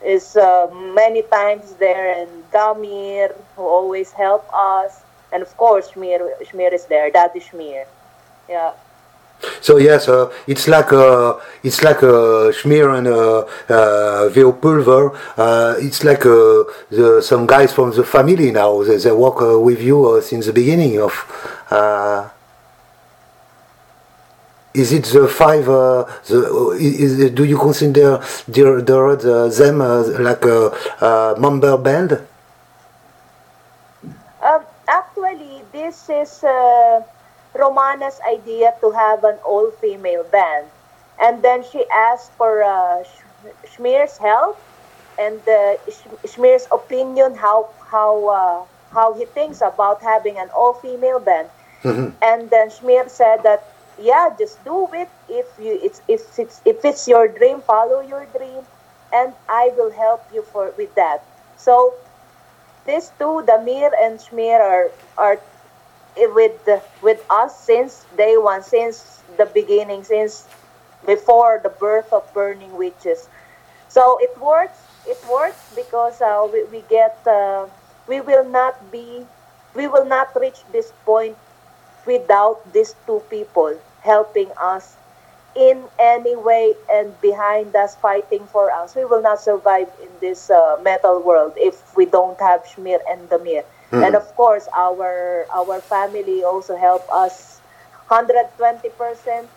is 0.03 0.35
uh, 0.35 0.69
many 0.93 1.21
times 1.23 1.73
there, 1.73 2.21
and 2.21 2.29
Damir 2.51 3.33
who 3.55 3.63
always 3.63 4.11
help 4.11 4.45
us, 4.53 5.01
and 5.31 5.41
of 5.43 5.55
course 5.57 5.91
Schmier 5.91 6.19
Schmier 6.43 6.73
is 6.73 6.85
there. 6.85 7.09
Daddy 7.11 7.39
Schmier, 7.39 7.85
yeah. 8.49 8.73
So 9.61 9.77
yes, 9.77 10.07
uh, 10.07 10.31
it's 10.47 10.67
like 10.67 10.91
uh, 10.93 11.35
it's 11.63 11.83
like 11.83 12.01
uh, 12.03 12.51
Schmier 12.51 12.97
and 12.97 13.07
uh, 13.07 13.45
uh, 13.69 14.29
V.O. 14.29 14.53
Pulver. 14.53 15.11
Uh, 15.37 15.75
it's 15.79 16.03
like 16.03 16.25
uh, 16.25 16.63
the, 16.89 17.21
some 17.21 17.45
guys 17.45 17.73
from 17.73 17.91
the 17.91 18.03
family 18.03 18.51
now. 18.51 18.83
They, 18.83 18.97
they 18.97 19.11
work 19.11 19.41
uh, 19.41 19.59
with 19.59 19.81
you 19.81 20.05
uh, 20.09 20.21
since 20.21 20.47
the 20.47 20.53
beginning 20.53 20.99
of. 20.99 21.13
Uh, 24.75 24.79
is 24.79 24.91
it 24.91 25.05
the 25.05 25.27
five? 25.27 25.69
Uh, 25.69 26.05
the, 26.27 26.77
is, 26.79 27.31
do 27.31 27.43
you 27.43 27.57
consider 27.57 28.17
the, 28.47 28.83
the, 29.21 29.53
them 29.57 29.81
uh, 29.81 30.03
like 30.19 30.45
a, 30.45 30.71
a 31.01 31.35
member 31.39 31.77
band? 31.77 32.21
Um, 34.41 34.63
actually, 34.87 35.61
this 35.71 36.09
is 36.09 36.43
uh, 36.43 37.01
Romana's 37.53 38.19
idea 38.27 38.73
to 38.81 38.91
have 38.91 39.23
an 39.23 39.37
all-female 39.45 40.23
band, 40.25 40.67
and 41.21 41.41
then 41.41 41.63
she 41.71 41.85
asked 41.89 42.31
for 42.33 42.63
uh, 42.63 43.03
help 44.17 44.57
and 45.19 45.39
uh, 45.47 45.75
opinion 46.71 47.35
how 47.35 47.69
how 47.91 48.27
uh, 48.27 48.65
how 48.91 49.13
he 49.13 49.25
thinks 49.25 49.61
about 49.61 50.01
having 50.01 50.37
an 50.37 50.49
all-female 50.49 51.19
band, 51.19 51.49
and 52.21 52.49
then 52.49 52.69
Schmier 52.69 53.09
said 53.09 53.43
that 53.43 53.72
yeah, 53.99 54.29
just 54.37 54.63
do 54.65 54.87
it 54.93 55.09
if 55.29 55.47
you 55.59 55.79
it's 55.81 56.01
if 56.07 56.39
it's 56.39 56.61
if 56.65 56.83
it's 56.85 57.07
your 57.07 57.27
dream, 57.27 57.61
follow 57.61 58.01
your 58.01 58.25
dream, 58.37 58.63
and 59.13 59.33
I 59.49 59.71
will 59.77 59.91
help 59.91 60.23
you 60.33 60.41
for 60.43 60.73
with 60.77 60.93
that. 60.95 61.23
So 61.57 61.93
these 62.85 63.11
two, 63.19 63.43
Damir 63.47 63.91
and 64.01 64.19
Schmier, 64.19 64.59
are 64.59 64.91
are 65.17 65.39
with 66.17 66.57
with 67.01 67.21
us 67.29 67.59
since 67.59 68.05
day 68.17 68.37
one, 68.37 68.63
since 68.63 69.21
the 69.37 69.45
beginning, 69.45 70.03
since 70.03 70.47
before 71.05 71.59
the 71.63 71.69
birth 71.69 72.11
of 72.13 72.23
Burning 72.33 72.75
Witches. 72.77 73.27
So 73.89 74.17
it 74.21 74.37
works. 74.39 74.79
It 75.07 75.19
works 75.29 75.59
because 75.75 76.21
uh, 76.21 76.47
we, 76.51 76.63
we 76.65 76.81
get 76.89 77.17
uh, 77.27 77.67
we 78.07 78.21
will 78.21 78.45
not 78.45 78.91
be 78.91 79.25
we 79.75 79.87
will 79.87 80.05
not 80.05 80.29
reach 80.39 80.59
this 80.71 80.91
point 81.05 81.37
without 82.05 82.59
these 82.73 82.95
two 83.05 83.21
people 83.29 83.77
helping 84.01 84.49
us 84.59 84.95
in 85.55 85.83
any 85.99 86.35
way 86.35 86.73
and 86.89 87.19
behind 87.21 87.75
us 87.75 87.95
fighting 87.95 88.45
for 88.47 88.71
us. 88.71 88.95
We 88.95 89.05
will 89.05 89.21
not 89.21 89.39
survive 89.39 89.87
in 90.01 90.09
this 90.19 90.49
uh, 90.49 90.77
metal 90.83 91.21
world 91.21 91.53
if 91.57 91.95
we 91.95 92.05
don't 92.05 92.39
have 92.39 92.63
Schmier 92.65 92.99
and 93.09 93.29
Damir. 93.29 93.63
And 93.91 94.15
of 94.15 94.25
course, 94.35 94.67
our 94.73 95.45
our 95.53 95.79
family 95.81 96.43
also 96.43 96.75
help 96.75 97.05
us 97.13 97.59
120 98.07 98.89
percent. 98.97 99.47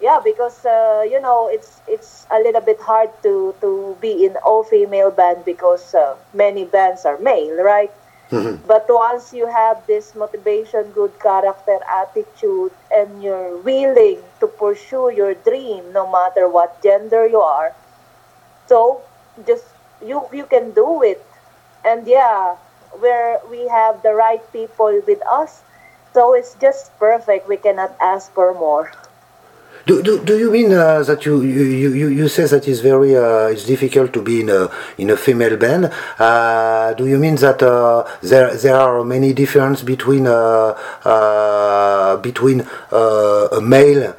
Yeah, 0.00 0.18
because 0.24 0.64
uh, 0.64 1.04
you 1.04 1.20
know 1.20 1.48
it's 1.52 1.82
it's 1.86 2.26
a 2.30 2.38
little 2.40 2.62
bit 2.62 2.80
hard 2.80 3.10
to 3.22 3.54
to 3.60 3.96
be 4.00 4.24
in 4.24 4.36
all 4.44 4.64
female 4.64 5.10
band 5.10 5.44
because 5.44 5.94
uh, 5.94 6.16
many 6.32 6.64
bands 6.64 7.04
are 7.04 7.18
male, 7.18 7.62
right? 7.62 7.92
Mm-hmm. 8.30 8.66
But 8.66 8.86
once 8.88 9.32
you 9.34 9.46
have 9.46 9.84
this 9.86 10.14
motivation, 10.14 10.92
good 10.92 11.18
character, 11.20 11.78
attitude, 11.88 12.72
and 12.90 13.22
you're 13.22 13.58
willing 13.58 14.22
to 14.38 14.46
pursue 14.46 15.10
your 15.10 15.34
dream, 15.34 15.92
no 15.92 16.10
matter 16.10 16.48
what 16.48 16.80
gender 16.82 17.26
you 17.26 17.40
are, 17.40 17.74
so 18.68 19.02
just 19.46 19.64
you 20.00 20.22
you 20.32 20.46
can 20.46 20.70
do 20.72 21.02
it. 21.02 21.24
And 21.84 22.06
yeah, 22.06 22.56
where 23.00 23.40
we 23.50 23.66
have 23.68 24.02
the 24.02 24.14
right 24.14 24.42
people 24.52 25.00
with 25.06 25.22
us, 25.26 25.62
so 26.14 26.34
it's 26.34 26.54
just 26.60 26.96
perfect. 26.98 27.48
We 27.48 27.56
cannot 27.56 27.96
ask 28.00 28.30
for 28.32 28.54
more. 28.54 28.92
Do, 29.86 30.02
do, 30.02 30.22
do 30.24 30.38
you 30.38 30.50
mean 30.50 30.72
uh, 30.72 31.02
that 31.02 31.24
you, 31.24 31.42
you, 31.42 31.92
you, 31.92 32.08
you 32.08 32.28
say 32.28 32.44
that 32.46 32.68
it's 32.68 32.80
very 32.80 33.16
uh, 33.16 33.46
it's 33.46 33.64
difficult 33.64 34.12
to 34.12 34.22
be 34.22 34.40
in 34.42 34.50
a 34.50 34.70
in 34.98 35.10
a 35.10 35.16
female 35.16 35.56
band? 35.56 35.90
Uh, 36.18 36.92
do 36.94 37.06
you 37.06 37.18
mean 37.18 37.36
that 37.36 37.62
uh, 37.62 38.04
there 38.22 38.54
there 38.54 38.76
are 38.76 39.02
many 39.04 39.32
differences 39.32 39.84
between 39.84 40.26
uh, 40.26 40.76
uh, 41.04 42.16
between 42.18 42.66
a 42.92 43.60
male 43.62 44.14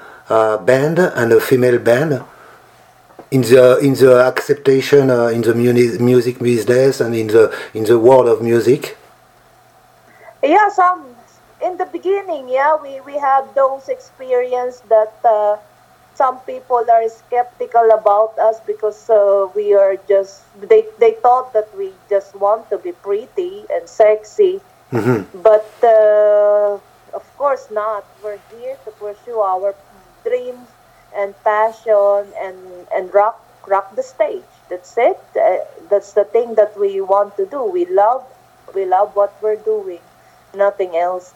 band 0.65 0.99
and 0.99 1.31
a 1.31 1.39
female 1.39 1.79
band 1.79 2.23
in 3.31 3.41
the 3.41 3.77
in 3.79 3.93
the 3.93 4.21
acceptation 4.25 5.09
uh, 5.09 5.27
in 5.27 5.41
the 5.41 5.53
music 5.53 6.39
business 6.39 6.99
and 6.99 7.15
in 7.15 7.27
the 7.27 7.53
in 7.73 7.85
the 7.85 7.97
world 7.97 8.27
of 8.27 8.41
music? 8.41 8.97
Yeah, 10.43 10.69
some 10.69 11.10
in 11.61 11.77
the 11.77 11.85
beginning, 11.85 12.49
yeah, 12.49 12.75
we 12.75 13.01
we 13.01 13.17
have 13.17 13.53
those 13.55 13.89
experience 13.89 14.81
that 14.89 15.13
uh, 15.23 15.57
some 16.15 16.39
people 16.41 16.83
are 16.91 17.07
skeptical 17.09 17.89
about 17.91 18.37
us 18.39 18.59
because 18.65 19.09
uh, 19.09 19.47
we 19.55 19.73
are 19.73 19.95
just 20.07 20.43
they 20.61 20.85
they 20.99 21.13
thought 21.21 21.53
that 21.53 21.69
we 21.77 21.91
just 22.09 22.35
want 22.35 22.69
to 22.69 22.77
be 22.77 22.91
pretty 22.91 23.65
and 23.69 23.87
sexy, 23.87 24.59
but 25.33 25.71
uh, 25.83 26.79
of 27.13 27.25
course 27.37 27.67
not. 27.71 28.05
We're 28.23 28.39
here 28.51 28.77
to 28.85 28.91
pursue 28.91 29.39
our 29.39 29.75
dreams 30.23 30.67
and 31.15 31.33
passion 31.43 32.33
and 32.41 32.57
and 32.95 33.13
rock 33.13 33.39
rock 33.67 33.95
the 33.95 34.03
stage. 34.03 34.49
That's 34.69 34.97
it. 34.97 35.19
Uh, 35.35 35.57
that's 35.89 36.13
the 36.13 36.23
thing 36.25 36.55
that 36.55 36.77
we 36.79 37.01
want 37.01 37.35
to 37.37 37.45
do. 37.45 37.63
We 37.63 37.85
love 37.85 38.23
we 38.73 38.85
love 38.85 39.15
what 39.15 39.33
we're 39.41 39.61
doing. 39.61 39.99
Nothing 40.53 40.95
else. 40.97 41.33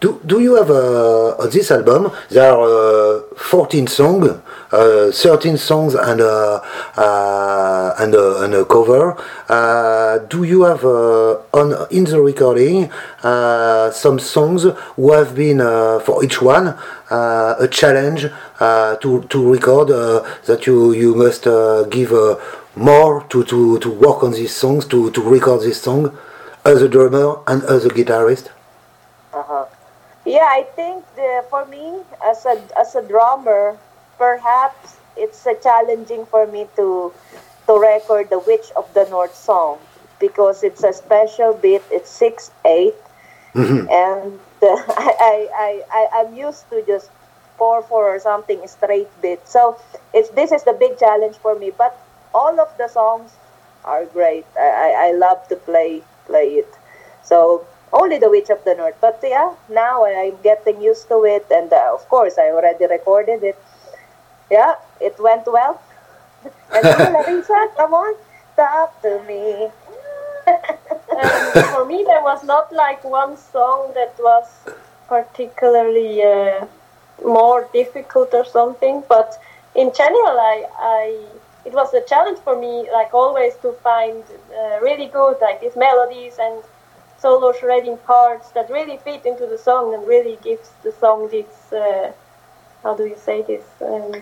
Do, 0.00 0.20
do 0.26 0.40
you 0.40 0.56
have 0.56 0.70
uh, 0.70 1.36
on 1.38 1.50
this 1.50 1.70
album? 1.70 2.12
There 2.30 2.52
are 2.52 3.18
uh, 3.18 3.22
14 3.36 3.86
songs, 3.86 4.28
uh, 4.70 5.10
13 5.10 5.56
songs 5.56 5.94
and 5.94 6.20
a, 6.20 6.62
uh, 6.96 7.94
and 7.98 8.14
a, 8.14 8.42
and 8.42 8.54
a 8.54 8.64
cover. 8.66 9.16
Uh, 9.48 10.18
do 10.28 10.44
you 10.44 10.64
have 10.64 10.84
uh, 10.84 11.38
on 11.54 11.86
in 11.90 12.04
the 12.04 12.20
recording 12.20 12.90
uh, 13.22 13.90
some 13.90 14.18
songs 14.18 14.64
who 14.96 15.12
have 15.12 15.34
been 15.34 15.60
uh, 15.60 15.98
for 16.00 16.22
each 16.24 16.42
one 16.42 16.76
uh, 17.10 17.54
a 17.58 17.68
challenge 17.68 18.26
uh, 18.60 18.96
to 18.96 19.22
to 19.24 19.50
record 19.50 19.90
uh, 19.90 20.22
that 20.44 20.66
you 20.66 20.92
you 20.92 21.14
must 21.14 21.46
uh, 21.46 21.84
give 21.84 22.12
uh, 22.12 22.36
more 22.76 23.24
to, 23.30 23.42
to, 23.44 23.78
to 23.78 23.90
work 23.90 24.22
on 24.22 24.32
these 24.32 24.54
songs 24.54 24.84
to, 24.86 25.10
to 25.12 25.22
record 25.22 25.62
this 25.62 25.80
song 25.80 26.16
as 26.64 26.82
a 26.82 26.88
drummer 26.88 27.36
and 27.46 27.62
as 27.64 27.86
a 27.86 27.88
guitarist? 27.88 28.50
Yeah, 30.36 30.48
I 30.60 30.64
think 30.76 31.04
the, 31.16 31.44
for 31.50 31.64
me 31.64 32.02
as 32.22 32.44
a 32.44 32.56
as 32.78 32.94
a 32.94 33.02
drummer, 33.02 33.78
perhaps 34.18 34.96
it's 35.16 35.46
uh, 35.46 35.54
challenging 35.54 36.26
for 36.26 36.46
me 36.46 36.68
to 36.76 37.12
to 37.66 37.72
record 37.78 38.28
the 38.28 38.40
Witch 38.40 38.68
of 38.76 38.86
the 38.94 39.04
North 39.08 39.34
song 39.34 39.78
because 40.20 40.62
it's 40.62 40.84
a 40.84 40.92
special 40.92 41.54
beat. 41.54 41.82
It's 41.90 42.10
six 42.10 42.50
eight, 42.66 42.94
and 43.88 44.38
uh, 44.62 44.66
I, 45.08 45.10
I 45.34 45.36
I 45.66 45.70
I 45.98 46.02
I'm 46.18 46.34
used 46.34 46.68
to 46.70 46.82
just 46.86 47.10
four 47.58 47.82
four 47.82 48.04
or 48.14 48.20
something 48.20 48.60
straight 48.68 49.08
beat. 49.22 49.40
So 49.48 49.78
it's 50.12 50.30
this 50.30 50.52
is 50.52 50.64
the 50.64 50.74
big 50.74 50.98
challenge 50.98 51.36
for 51.38 51.54
me. 51.58 51.70
But 51.70 51.96
all 52.34 52.60
of 52.60 52.68
the 52.78 52.88
songs 52.88 53.32
are 53.84 54.04
great. 54.06 54.46
I 54.58 54.68
I, 54.86 54.90
I 55.08 55.10
love 55.12 55.48
to 55.48 55.56
play 55.56 56.02
play 56.26 56.48
it. 56.62 56.72
So 57.24 57.66
only 57.92 58.18
the 58.18 58.30
Witch 58.30 58.50
of 58.50 58.62
the 58.64 58.74
North. 58.74 58.96
But 59.00 59.20
yeah, 59.22 59.54
now 59.68 60.04
I'm 60.04 60.36
getting 60.42 60.80
used 60.80 61.08
to 61.08 61.24
it, 61.24 61.46
and 61.50 61.72
uh, 61.72 61.90
of 61.94 62.08
course 62.08 62.38
I 62.38 62.50
already 62.50 62.86
recorded 62.86 63.42
it. 63.42 63.58
Yeah, 64.50 64.74
it 65.00 65.18
went 65.18 65.46
well. 65.46 65.80
and 66.72 66.84
Larissa, 67.14 67.68
come 67.76 67.94
on, 67.94 68.14
talk 68.56 69.02
to 69.02 69.22
me. 69.24 69.68
Um, 70.46 71.64
for 71.72 71.84
me, 71.86 72.04
there 72.06 72.22
was 72.22 72.44
not 72.44 72.72
like 72.72 73.02
one 73.02 73.36
song 73.36 73.92
that 73.94 74.14
was 74.18 74.46
particularly 75.08 76.22
uh, 76.22 76.66
more 77.24 77.68
difficult 77.72 78.34
or 78.34 78.44
something, 78.44 79.02
but 79.08 79.40
in 79.74 79.92
general, 79.94 80.38
I, 80.38 80.66
I 80.78 81.26
it 81.64 81.72
was 81.72 81.92
a 81.94 82.02
challenge 82.02 82.38
for 82.40 82.58
me, 82.58 82.88
like 82.92 83.12
always, 83.12 83.56
to 83.56 83.72
find 83.82 84.22
uh, 84.56 84.78
really 84.80 85.06
good 85.06 85.36
like 85.40 85.60
these 85.60 85.74
melodies 85.76 86.38
and 86.38 86.62
solo 87.26 87.52
shredding 87.60 87.98
parts 88.12 88.46
that 88.56 88.66
really 88.70 88.98
fit 88.98 89.22
into 89.26 89.46
the 89.46 89.58
song 89.58 89.84
and 89.94 90.02
really 90.06 90.38
gives 90.48 90.68
the 90.84 90.92
song 91.02 91.18
this. 91.34 91.72
Uh, 91.72 92.12
how 92.84 92.94
do 93.00 93.04
you 93.12 93.16
say 93.28 93.38
this? 93.42 93.64
Um, 93.80 94.12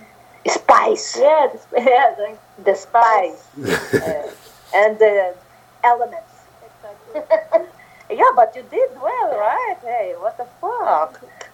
Spice. 0.47 1.07
yeah, 1.27 1.45
the, 1.53 1.59
yeah, 1.93 2.09
the, 2.19 2.29
The 2.69 2.75
spice. 2.75 3.43
uh, 3.59 4.31
and 4.81 4.99
the 5.05 5.35
elements. 5.93 6.35
exactly. 6.69 7.21
Yeah, 8.21 8.33
but 8.37 8.55
you 8.57 8.63
did 8.71 8.91
well, 9.09 9.31
right? 9.49 9.79
Hey, 9.83 10.09
what 10.23 10.37
the 10.37 10.47
fuck? 10.61 11.13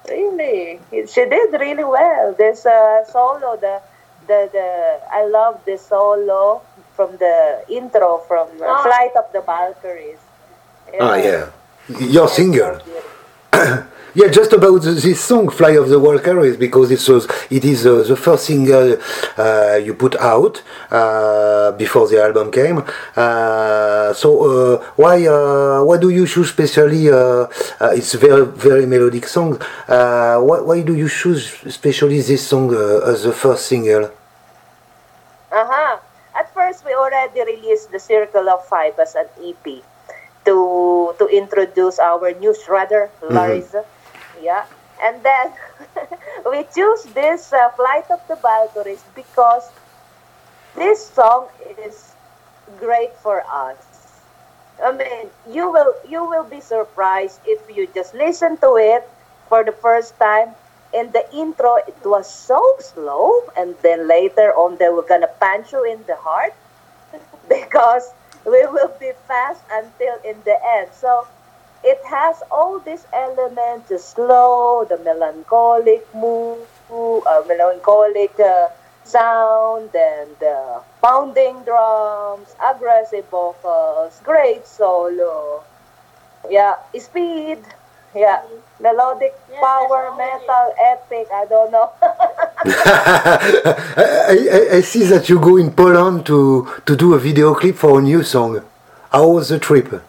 Really, 0.09 0.81
she 1.13 1.23
did 1.35 1.51
really 1.67 1.85
well. 1.99 2.35
This 2.35 2.67
uh, 2.67 3.05
solo, 3.05 3.57
the, 3.57 3.81
the, 4.27 4.39
the, 4.57 4.69
I 5.19 5.23
love 5.39 5.55
the 5.65 5.77
solo 5.79 6.61
from 6.97 7.11
the 7.25 7.65
intro 7.79 8.19
from 8.29 8.49
Ah. 8.63 8.83
Flight 8.83 9.15
of 9.23 9.27
the 9.33 9.41
Valkyries. 9.53 10.19
Ah, 10.99 11.17
yeah. 11.17 11.47
Your 11.99 12.29
singer. 12.29 12.81
Yeah, 14.13 14.27
just 14.27 14.53
about 14.53 14.83
this 14.83 15.21
song, 15.21 15.51
"Fly 15.51 15.79
of 15.79 15.89
the 15.89 15.97
Valkyries," 15.97 16.57
because 16.57 16.91
it 16.91 16.99
was 17.09 17.29
it 17.49 17.65
is 17.65 17.87
uh, 17.87 18.03
the 18.03 18.17
first 18.17 18.47
single 18.47 18.99
uh, 19.39 19.79
you 19.81 19.95
put 19.95 20.17
out 20.17 20.63
uh, 20.91 21.71
before 21.79 22.09
the 22.09 22.21
album 22.21 22.51
came. 22.51 22.83
Uh, 23.15 24.13
so 24.13 24.29
uh, 24.43 24.85
why 24.97 25.25
uh, 25.29 25.85
why 25.85 25.97
do 25.97 26.11
you 26.11 26.27
choose 26.27 26.49
especially? 26.51 27.09
Uh, 27.09 27.15
uh, 27.15 27.95
it's 27.95 28.15
very 28.15 28.47
very 28.47 28.85
melodic 28.85 29.29
song. 29.29 29.63
Uh, 29.87 30.41
why 30.41 30.59
why 30.61 30.83
do 30.83 30.97
you 30.97 31.09
choose 31.09 31.63
especially 31.65 32.21
this 32.21 32.43
song 32.45 32.75
uh, 32.75 33.07
as 33.13 33.23
the 33.23 33.33
first 33.33 33.67
single? 33.67 34.11
Uh-huh. 35.53 35.99
At 36.35 36.53
first, 36.53 36.85
we 36.85 36.95
already 36.95 37.43
released 37.47 37.93
the 37.93 38.01
Circle 38.01 38.49
of 38.51 38.67
Five 38.67 38.99
as 38.99 39.15
an 39.15 39.29
EP 39.39 39.85
to 40.45 41.15
to 41.19 41.27
introduce 41.29 41.99
our 41.99 42.33
new 42.35 42.55
shredder, 42.55 43.09
Larissa. 43.23 43.85
Yeah. 44.43 44.65
And 45.03 45.23
then 45.23 45.53
we 46.51 46.65
choose 46.75 47.05
this 47.15 47.53
uh, 47.53 47.71
Flight 47.71 48.11
of 48.11 48.21
the 48.29 48.37
Valkyries 48.37 49.03
because 49.15 49.71
this 50.77 51.05
song 51.07 51.49
is 51.85 52.15
great 52.79 53.15
for 53.17 53.43
us. 53.51 53.77
I 54.83 54.93
mean, 54.93 55.29
you 55.49 55.71
will 55.71 55.95
you 56.09 56.25
will 56.25 56.45
be 56.45 56.61
surprised 56.61 57.41
if 57.47 57.61
you 57.75 57.87
just 57.95 58.15
listen 58.15 58.57
to 58.59 58.77
it 58.77 59.09
for 59.49 59.65
the 59.65 59.73
first 59.73 60.19
time. 60.19 60.55
In 60.93 61.13
the 61.13 61.23
intro, 61.33 61.77
it 61.77 61.97
was 62.05 62.27
so 62.29 62.59
slow, 62.81 63.45
and 63.57 63.77
then 63.83 64.09
later 64.09 64.53
on, 64.57 64.77
they 64.79 64.89
were 64.89 65.03
gonna 65.07 65.31
punch 65.39 65.73
you 65.73 65.85
in 65.85 66.03
the 66.07 66.17
heart 66.17 66.55
because 67.49 68.13
we 68.45 68.67
will 68.67 68.93
be 68.99 69.13
fast 69.29 69.63
until 69.71 70.15
in 70.25 70.37
the 70.45 70.57
end. 70.77 70.89
So 70.93 71.27
it 71.83 71.99
has 72.09 72.43
all 72.51 72.81
these 72.81 73.07
elements: 73.13 73.89
the 73.89 73.99
slow, 73.99 74.85
the 74.89 74.99
melancholic 74.99 76.07
move, 76.15 76.69
uh, 76.91 77.43
melancholic 77.47 78.39
uh, 78.41 78.69
sound, 79.05 79.95
and 79.95 80.31
the 80.41 80.83
pounding 81.03 81.63
drums, 81.65 82.55
aggressive 82.65 83.29
vocals, 83.31 84.21
great 84.25 84.67
solo. 84.67 85.65
Yeah, 86.49 86.77
speed. 86.99 87.59
Yeah, 88.15 88.43
melodic 88.81 89.35
Yeah, 89.51 89.61
power, 89.61 90.15
metal, 90.17 90.75
epic. 90.79 91.29
I 91.33 91.45
don't 91.47 91.71
know. 91.71 91.91
I, 92.03 92.09
I, 94.53 94.77
I 94.77 94.81
see 94.81 95.05
that 95.05 95.29
you 95.29 95.39
go 95.39 95.57
in 95.57 95.73
Poland 95.73 96.27
to 96.27 96.69
to 96.87 96.97
do 96.97 97.15
a 97.15 97.19
video 97.19 97.55
clip 97.55 97.77
for 97.77 97.99
a 97.99 98.03
new 98.03 98.23
song. 98.23 98.63
How 99.13 99.29
was 99.29 99.49
the 99.49 99.59
trip? 99.59 100.03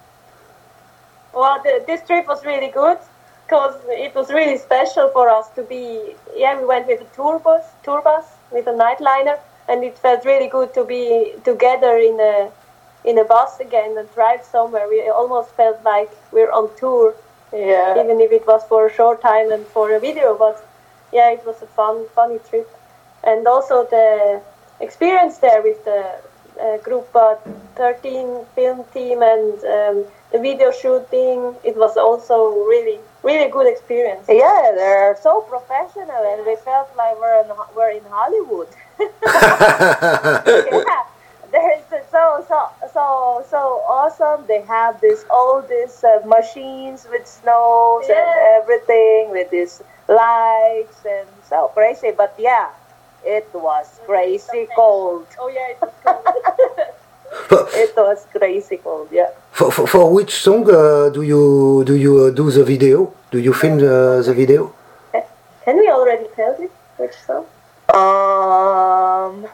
Well, 1.34 1.62
the, 1.64 1.84
this 1.88 2.02
trip 2.06 2.28
was 2.28 2.44
really 2.44 2.72
good 2.72 2.98
because 3.46 3.76
it 3.88 4.14
was 4.16 4.30
really 4.32 4.58
special 4.58 5.10
for 5.10 5.30
us 5.30 5.50
to 5.56 5.64
be. 5.64 6.16
Yeah, 6.36 6.60
we 6.60 6.66
went 6.66 6.88
with 6.88 7.02
a 7.02 7.16
tour 7.16 7.40
bus, 7.40 7.64
tour 7.84 8.02
bus 8.02 8.26
with 8.52 8.68
a 8.68 8.74
nightliner, 8.74 9.40
and 9.70 9.84
it 9.84 9.98
felt 9.98 10.26
really 10.26 10.48
good 10.48 10.74
to 10.74 10.84
be 10.84 11.34
together 11.44 11.98
in 11.98 12.20
a 12.20 12.52
in 13.04 13.18
a 13.18 13.24
bus 13.24 13.60
again 13.60 13.98
and 13.98 14.12
drive 14.14 14.44
somewhere. 14.44 14.88
We 14.90 15.10
almost 15.10 15.52
felt 15.52 15.84
like 15.84 16.12
we're 16.32 16.52
on 16.52 16.70
tour, 16.78 17.16
yeah. 17.54 18.04
even 18.04 18.20
if 18.22 18.32
it 18.32 18.46
was 18.48 18.64
for 18.66 18.88
a 18.88 18.94
short 18.94 19.22
time 19.22 19.52
and 19.52 19.66
for 19.68 19.92
a 19.92 20.00
video. 20.00 20.36
But 20.38 20.66
yeah, 21.12 21.32
it 21.32 21.46
was 21.46 21.62
a 21.62 21.68
fun, 21.68 22.06
funny 22.16 22.40
trip, 22.50 22.70
and 23.24 23.48
also 23.48 23.86
the 23.86 24.42
experience 24.80 25.38
there 25.38 25.62
with 25.62 25.84
the 25.86 26.22
uh, 26.62 26.78
group 26.78 27.08
uh, 27.16 27.36
13 27.76 28.46
film 28.56 28.84
team 28.94 29.22
and 29.22 29.54
um, 29.66 30.06
the 30.32 30.40
video 30.40 30.72
shooting. 30.72 31.56
It 31.64 31.76
was 31.76 31.98
also 31.98 32.52
really, 32.66 33.00
really 33.24 33.50
good 33.50 33.68
experience. 33.68 34.26
Yeah, 34.28 34.72
they're 34.76 35.18
so 35.22 35.42
professional, 35.42 36.24
and 36.34 36.46
we 36.46 36.56
felt 36.58 36.90
like 36.98 37.20
we're 37.20 37.42
in, 37.42 37.52
we're 37.76 37.92
in 37.92 38.04
Hollywood. 38.10 38.68
yeah, 43.02 43.44
so 43.44 43.44
so 43.50 43.50
so 43.50 43.50
so 43.50 43.82
awesome. 43.88 44.46
They 44.48 44.62
have 44.62 45.02
this 45.02 45.26
all 45.30 45.62
these 45.62 46.04
uh, 46.04 46.22
machines 46.26 47.08
with 47.12 47.28
snows 47.28 48.06
Yeah. 48.10 48.16
and 48.18 48.64
everything 48.64 49.32
with 49.32 49.50
these 49.52 49.82
lights 50.08 51.06
and 51.06 51.28
so 51.50 51.68
crazy. 51.74 52.12
But 52.12 52.36
yeah, 52.38 52.70
it 53.26 53.48
was 53.54 54.00
crazy 54.06 54.68
cold. 54.76 55.28
Oh 55.40 55.50
yeah, 55.50 55.68
it 55.74 55.82
was 55.82 55.94
cool. 56.06 56.24
For, 57.48 57.68
It 57.74 57.94
was 57.96 58.26
crazy 58.32 58.78
cold. 58.78 59.08
Yeah. 59.12 59.30
for, 59.52 59.72
for, 59.72 59.88
for 59.88 60.14
which 60.14 60.36
song 60.36 60.70
uh, 60.70 61.10
do 61.10 61.22
you 61.22 61.84
do 61.86 61.96
you 61.96 62.26
uh, 62.26 62.30
do 62.32 62.52
the 62.52 62.64
video? 62.64 63.14
Do 63.32 63.40
you 63.40 63.54
film 63.54 63.80
the, 63.80 64.22
the 64.26 64.34
video? 64.34 64.74
Can 65.64 65.78
we 65.78 65.90
already 65.90 66.28
tell 66.36 66.56
this? 66.58 66.72
Which 66.98 67.16
song? 67.28 67.46
Um. 67.94 69.48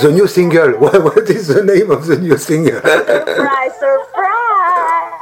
The 0.00 0.10
new 0.10 0.26
single. 0.26 0.72
What, 0.80 1.02
what 1.04 1.28
is 1.28 1.48
the 1.48 1.62
name 1.64 1.90
of 1.90 2.06
the 2.06 2.16
new 2.16 2.36
single? 2.38 2.80
surprise! 2.80 3.72
Surprise! 3.78 5.12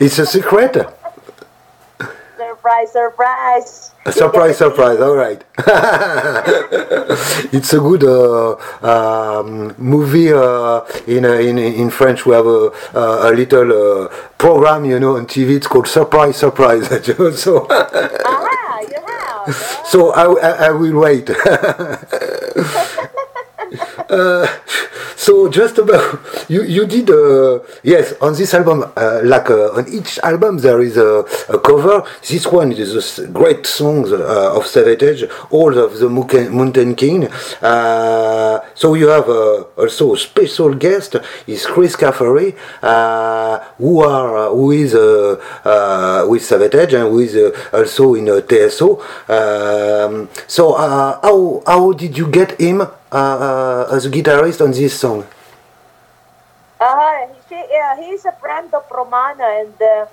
it's 0.00 0.18
a 0.18 0.26
secret. 0.26 0.74
Surprise! 2.36 2.92
Surprise! 2.92 3.90
Surprise, 4.10 4.58
surprise. 4.58 5.00
All 5.00 5.14
right. 5.16 5.42
it's 7.52 7.72
a 7.72 7.78
good 7.78 8.04
uh, 8.04 8.56
um, 8.82 9.74
movie 9.78 10.32
uh, 10.32 10.82
in, 11.06 11.24
uh, 11.24 11.34
in 11.34 11.56
in 11.58 11.88
French. 11.90 12.26
We 12.26 12.34
have 12.34 12.46
a, 12.46 12.72
uh, 12.94 13.30
a 13.30 13.32
little 13.32 13.72
uh, 14.04 14.08
program, 14.38 14.84
you 14.84 14.98
know, 14.98 15.16
on 15.16 15.26
TV. 15.26 15.56
It's 15.56 15.68
called 15.68 15.86
Surprise, 15.86 16.36
Surprise. 16.36 16.88
so, 17.40 17.66
Aha! 17.70 18.80
You 18.90 19.00
have. 19.06 19.54
so 19.86 20.10
I, 20.12 20.24
I, 20.48 20.50
I 20.66 20.70
will 20.72 20.98
wait. 21.00 21.30
Uh, 24.12 24.46
so 25.22 25.48
just 25.48 25.78
about 25.78 26.18
you 26.48 26.62
you 26.64 26.84
did 26.84 27.08
uh, 27.08 27.60
yes 27.84 28.12
on 28.20 28.32
this 28.34 28.52
album 28.54 28.78
uh, 28.96 29.20
like 29.22 29.48
uh, 29.50 29.78
on 29.78 29.84
each 29.88 30.18
album 30.24 30.58
there 30.58 30.80
is 30.80 30.96
a, 30.96 31.24
a 31.48 31.58
cover. 31.60 32.02
This 32.28 32.46
one 32.46 32.72
is 32.72 33.18
a 33.18 33.28
great 33.28 33.64
songs 33.66 34.10
uh, 34.10 34.56
of 34.56 34.64
Savatage 34.64 35.30
Hall 35.52 35.78
of 35.78 35.98
the 36.00 36.08
Mountain 36.08 36.96
King. 36.96 37.28
Uh, 37.62 38.58
so 38.74 38.94
you 38.94 39.08
have 39.08 39.28
uh, 39.28 39.62
also 39.82 40.14
a 40.14 40.18
special 40.18 40.74
guest 40.74 41.16
is 41.46 41.66
Chris 41.66 41.94
Caffery 41.94 42.56
uh, 42.82 43.58
who 43.78 44.00
are 44.00 44.50
who 44.50 44.72
is 44.72 44.94
with 44.94 46.42
Savatage 46.50 46.94
and 46.98 47.06
who 47.12 47.20
is 47.20 47.36
also 47.72 48.14
in 48.14 48.26
TSO 48.48 48.88
um, 49.28 50.28
so 50.48 50.72
how 50.74 51.62
how 51.66 51.92
did 51.92 52.18
you 52.18 52.26
get 52.26 52.60
him 52.60 52.80
as 52.80 54.06
a 54.06 54.10
guitarist 54.10 54.60
on 54.64 54.72
this 54.72 54.98
song? 54.98 55.11
Uh, 56.82 57.28
she, 57.48 57.54
yeah, 57.70 57.96
he's 57.96 58.24
a 58.24 58.32
friend 58.32 58.72
of 58.74 58.84
Romana, 58.90 59.44
and 59.60 59.80
uh, 59.80 60.06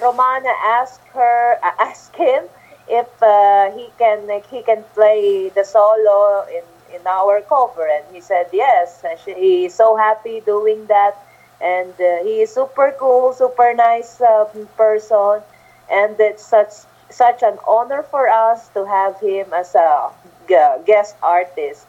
Romana 0.00 0.52
asked 0.78 1.06
her, 1.14 1.58
uh, 1.62 1.72
asked 1.88 2.14
him 2.16 2.44
if 2.88 3.08
uh, 3.22 3.70
he 3.72 3.86
can 3.98 4.20
he 4.50 4.62
can 4.62 4.82
play 4.94 5.48
the 5.50 5.64
solo 5.64 6.44
in 6.58 6.64
in 6.94 7.02
our 7.06 7.40
cover, 7.42 7.86
and 7.96 8.04
he 8.14 8.20
said 8.20 8.46
yes. 8.52 9.02
And 9.08 9.18
she, 9.18 9.32
he 9.34 9.64
is 9.66 9.74
so 9.74 9.96
happy 9.96 10.40
doing 10.40 10.86
that, 10.86 11.14
and 11.60 11.92
uh, 12.00 12.22
he 12.24 12.42
is 12.42 12.52
super 12.54 12.94
cool, 12.98 13.32
super 13.32 13.72
nice 13.74 14.20
um, 14.20 14.68
person, 14.76 15.40
and 15.90 16.14
it's 16.20 16.44
such 16.44 16.72
such 17.10 17.42
an 17.42 17.58
honor 17.66 18.02
for 18.02 18.28
us 18.28 18.68
to 18.76 18.84
have 18.86 19.18
him 19.20 19.52
as 19.52 19.74
a 19.74 20.10
guest 20.86 21.16
artist. 21.22 21.86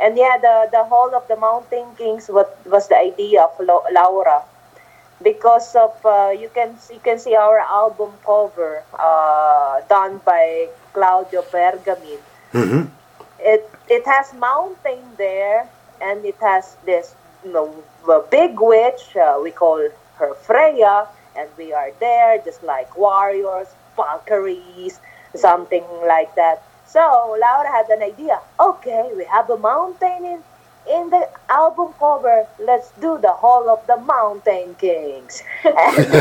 And 0.00 0.16
yeah, 0.16 0.38
the, 0.38 0.68
the 0.70 0.84
Hall 0.84 1.14
of 1.14 1.26
the 1.28 1.36
Mountain 1.36 1.94
Kings 1.96 2.28
what 2.28 2.56
was 2.66 2.88
the 2.88 2.96
idea 2.96 3.42
of 3.42 3.52
Laura 3.60 4.42
because 5.22 5.74
of 5.76 5.94
uh, 6.04 6.30
you 6.30 6.48
can 6.54 6.76
you 6.92 7.00
can 7.00 7.18
see 7.18 7.34
our 7.34 7.58
album 7.58 8.12
cover 8.24 8.82
uh, 8.98 9.80
done 9.88 10.20
by 10.24 10.68
Claudio 10.92 11.42
Bergamin. 11.42 12.20
hmm 12.52 12.82
It 13.38 13.64
it 13.88 14.04
has 14.06 14.34
mountain 14.34 15.02
there, 15.16 15.68
and 16.00 16.24
it 16.24 16.36
has 16.40 16.76
this 16.84 17.14
you 17.44 17.52
know, 17.52 17.68
big 18.30 18.58
witch. 18.60 19.16
Uh, 19.16 19.38
we 19.42 19.50
call 19.50 19.80
her 20.18 20.34
Freya, 20.34 21.06
and 21.36 21.48
we 21.56 21.72
are 21.72 21.90
there 22.00 22.38
just 22.44 22.62
like 22.62 22.96
warriors, 22.96 23.68
Valkyries, 23.96 25.00
something 25.34 25.84
like 26.06 26.34
that. 26.34 26.62
So 26.88 27.36
Laura 27.38 27.70
had 27.70 27.88
an 27.90 28.02
idea. 28.02 28.40
Okay, 28.58 29.10
we 29.14 29.24
have 29.24 29.50
a 29.50 29.58
mountain 29.58 30.24
in 30.24 30.42
in 30.90 31.10
the 31.10 31.28
album 31.50 31.92
cover. 31.98 32.46
Let's 32.58 32.90
do 32.92 33.18
the 33.18 33.32
Hall 33.32 33.68
of 33.68 33.86
the 33.86 33.98
Mountain 33.98 34.74
Kings. 34.76 35.42
And 35.64 35.96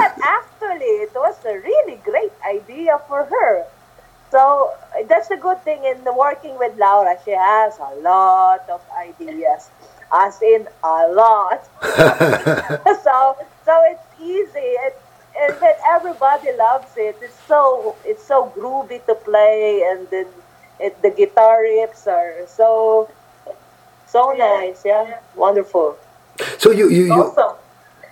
but 0.00 0.12
actually, 0.20 0.94
it 1.06 1.14
was 1.14 1.36
a 1.46 1.58
really 1.58 1.96
great 2.02 2.32
idea 2.44 2.98
for 3.06 3.24
her. 3.24 3.64
So 4.32 4.72
that's 5.08 5.30
a 5.30 5.36
good 5.36 5.62
thing 5.62 5.84
in 5.84 6.02
working 6.16 6.58
with 6.58 6.76
Laura. 6.76 7.16
She 7.24 7.30
has 7.30 7.78
a 7.78 7.94
lot 8.00 8.68
of 8.68 8.82
ideas, 8.98 9.70
as 10.12 10.42
in 10.42 10.66
a 10.82 11.06
lot. 11.14 11.62
so 13.06 13.38
so 13.64 13.74
it's 13.86 14.06
easy. 14.20 14.74
It, 14.86 14.98
and 15.40 15.54
then 15.60 15.74
everybody 15.86 16.52
loves 16.56 16.96
it. 16.96 17.16
It's 17.20 17.38
so 17.46 17.96
it's 18.04 18.24
so 18.24 18.52
groovy 18.56 19.04
to 19.06 19.14
play, 19.14 19.82
and 19.90 20.08
then 20.10 20.26
it, 20.80 21.00
the 21.02 21.10
guitar 21.10 21.62
riffs 21.62 22.06
are 22.06 22.46
so 22.46 23.10
so 24.06 24.32
nice. 24.32 24.84
Yeah, 24.84 25.18
wonderful. 25.34 25.96
So 26.58 26.70
you 26.70 26.88
you, 26.88 27.04
you 27.04 27.12
Awesome. 27.12 27.56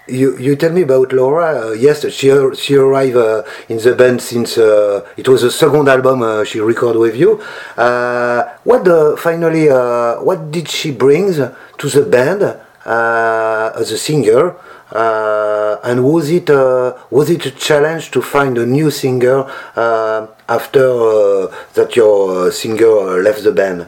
You, 0.09 0.37
you 0.37 0.57
tell 0.57 0.73
me 0.73 0.83
about 0.83 1.13
Laura. 1.13 1.69
Uh, 1.69 1.73
yes, 1.73 2.05
she 2.13 2.29
she 2.57 2.75
arrived 2.75 3.17
uh, 3.17 3.45
in 3.69 3.79
the 3.79 3.95
band 3.95 4.21
since 4.21 4.59
uh, 4.59 5.07
it 5.17 5.29
was 5.29 5.43
the 5.43 5.51
second 5.51 5.89
album 5.89 6.23
uh, 6.23 6.43
she 6.43 6.59
recorded 6.59 6.99
with 6.99 7.15
you. 7.15 7.41
Uh, 7.77 8.43
what 8.65 8.85
the, 8.85 9.15
finally 9.17 9.71
uh, 9.71 10.17
what 10.17 10.51
did 10.51 10.69
she 10.69 10.91
bring 10.91 11.33
to 11.33 11.87
the 11.89 12.03
band 12.03 12.43
uh, 12.43 13.73
as 13.77 13.93
a 13.93 13.99
singer? 13.99 14.57
Uh, 14.93 15.79
and 15.85 16.05
was 16.05 16.29
it 16.31 16.51
uh, 16.51 16.93
was 17.11 17.31
it 17.31 17.47
a 17.47 17.51
challenge 17.51 18.11
to 18.11 18.21
find 18.21 18.59
a 18.59 18.67
new 18.67 18.91
singer 18.91 19.45
uh, 19.75 20.27
after 20.49 20.85
uh, 20.85 21.55
that 21.73 21.97
your 21.97 22.49
uh, 22.49 22.51
singer 22.51 23.23
left 23.23 23.43
the 23.43 23.53
band? 23.53 23.87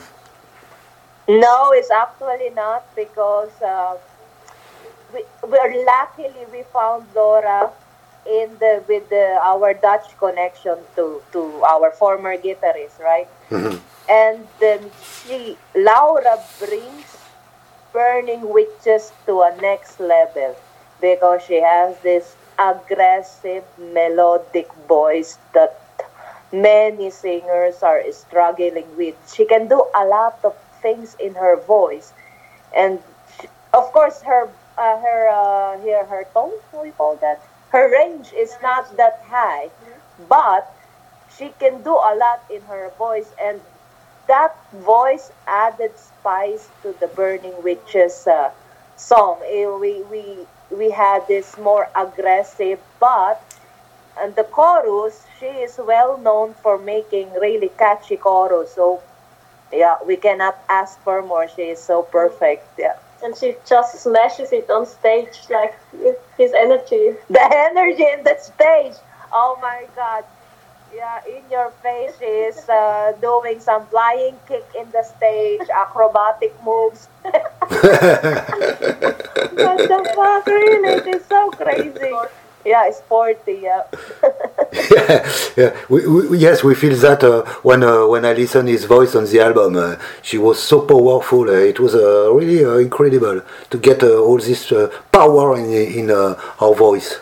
No, 1.28 1.72
it's 1.72 1.90
actually 1.90 2.50
not 2.50 2.84
because 2.96 3.52
uh, 3.60 3.96
we, 5.12 5.22
we're 5.46 5.84
luckily 5.84 6.46
we 6.50 6.62
found 6.72 7.04
Laura 7.14 7.70
in 8.26 8.56
the 8.58 8.82
with 8.88 9.06
the, 9.10 9.38
our 9.42 9.74
Dutch 9.74 10.16
connection 10.18 10.76
to 10.96 11.20
to 11.32 11.62
our 11.64 11.90
former 11.90 12.36
guitarist, 12.38 12.98
right? 12.98 13.28
Mhm. 13.50 13.78
And 14.08 14.48
then 14.58 14.90
she 15.04 15.58
Laura 15.74 16.40
brings 16.58 17.04
Burning 17.92 18.48
Witches 18.48 19.12
to 19.26 19.42
a 19.42 19.54
next 19.60 20.00
level 20.00 20.56
because 21.04 21.42
she 21.42 21.60
has 21.60 21.98
this 22.00 22.36
aggressive 22.58 23.64
melodic 23.78 24.68
voice 24.88 25.38
that 25.52 25.76
many 26.52 27.10
singers 27.10 27.82
are 27.82 28.02
struggling 28.12 28.88
with. 28.96 29.16
She 29.34 29.44
can 29.46 29.68
do 29.68 29.80
a 29.94 30.04
lot 30.06 30.38
of 30.44 30.54
things 30.82 31.14
in 31.18 31.34
her 31.34 31.56
voice, 31.64 32.12
and 32.76 33.02
she- 33.38 33.48
of 33.72 33.92
course 33.92 34.22
her 34.22 34.42
uh, 34.78 34.96
her 35.06 35.20
uh, 35.40 35.78
her 35.84 36.04
her 36.12 36.24
tone, 36.34 36.52
you 36.86 36.92
call 36.96 37.16
that? 37.26 37.38
Her 37.68 37.90
range 37.90 38.32
is 38.32 38.52
not 38.62 38.96
that 38.96 39.16
high, 39.28 39.70
but 40.18 40.64
she 41.36 41.50
can 41.60 41.82
do 41.82 41.94
a 41.94 42.12
lot 42.24 42.40
in 42.50 42.62
her 42.62 42.90
voice, 42.98 43.30
and 43.42 43.60
that 44.28 44.52
voice 44.72 45.30
added 45.46 45.92
spice 45.98 46.70
to 46.82 46.94
the 47.00 47.08
Burning 47.08 47.62
Witches 47.62 48.26
uh, 48.26 48.50
song. 48.96 49.40
Eh, 49.46 49.66
we 49.66 50.02
we 50.04 50.46
we 50.70 50.90
had 50.90 51.26
this 51.28 51.56
more 51.58 51.88
aggressive, 51.96 52.80
but 53.00 53.40
and 54.20 54.34
the 54.36 54.44
chorus, 54.44 55.24
she 55.40 55.46
is 55.46 55.78
well 55.78 56.18
known 56.18 56.54
for 56.62 56.78
making 56.78 57.32
really 57.34 57.68
catchy 57.78 58.16
chorus. 58.16 58.72
So, 58.74 59.02
yeah, 59.72 59.96
we 60.06 60.16
cannot 60.16 60.58
ask 60.68 61.00
for 61.02 61.22
more. 61.22 61.48
She 61.48 61.62
is 61.62 61.82
so 61.82 62.02
perfect. 62.02 62.66
Yeah, 62.78 62.94
And 63.22 63.36
she 63.36 63.56
just 63.66 63.98
smashes 64.00 64.52
it 64.52 64.70
on 64.70 64.86
stage 64.86 65.40
like 65.50 65.74
his 66.38 66.52
energy. 66.54 67.16
the 67.28 67.42
energy 67.70 68.06
in 68.12 68.22
the 68.24 68.36
stage. 68.40 68.94
Oh 69.32 69.58
my 69.60 69.86
God. 69.96 70.24
Yeah, 70.94 71.20
in 71.26 71.42
your 71.50 71.70
face, 71.82 72.14
is 72.22 72.68
uh, 72.68 73.12
doing 73.20 73.58
some 73.58 73.84
flying 73.86 74.36
kick 74.46 74.64
in 74.78 74.88
the 74.92 75.02
stage, 75.02 75.68
acrobatic 75.68 76.54
moves. 76.64 77.08
what 77.22 77.42
the 79.90 80.12
fuck, 80.14 80.46
really? 80.46 81.02
She's 81.02 81.24
so 81.26 81.50
crazy. 81.50 82.12
Yeah, 82.64 82.90
sporty. 82.92 83.60
Yeah. 83.62 83.82
yeah, 84.92 85.32
yeah. 85.56 85.76
We, 85.88 86.06
we, 86.06 86.38
yes, 86.38 86.62
we 86.62 86.74
feel 86.74 86.96
that 86.96 87.24
uh, 87.24 87.44
when 87.62 87.82
uh, 87.82 88.06
when 88.06 88.24
I 88.24 88.32
listen 88.32 88.68
his 88.68 88.84
voice 88.84 89.14
on 89.16 89.24
the 89.24 89.40
album, 89.40 89.76
uh, 89.76 89.96
she 90.22 90.38
was 90.38 90.62
so 90.62 90.80
powerful. 90.82 91.48
Uh, 91.50 91.54
it 91.72 91.78
was 91.80 91.94
uh, 91.94 92.32
really 92.32 92.64
uh, 92.64 92.76
incredible 92.78 93.42
to 93.70 93.78
get 93.78 94.02
all 94.02 94.38
this 94.38 94.72
power 95.12 95.56
in 95.58 95.72
in 95.72 96.08
her 96.08 96.74
voice. 96.74 97.18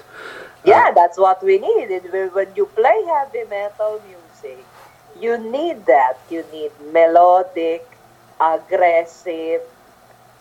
Yeah, 0.64 0.92
that's 0.92 1.18
what 1.18 1.42
we 1.42 1.58
need. 1.58 1.88
When- 2.12 2.30
When 2.32 2.48
you 2.54 2.66
play 2.66 2.98
heavy 3.14 3.44
metal 3.50 4.00
music, 4.06 4.64
you 5.18 5.36
need 5.38 5.86
that. 5.86 6.18
You 6.30 6.44
need 6.52 6.70
melodic, 6.92 7.84
aggressive, 8.40 9.62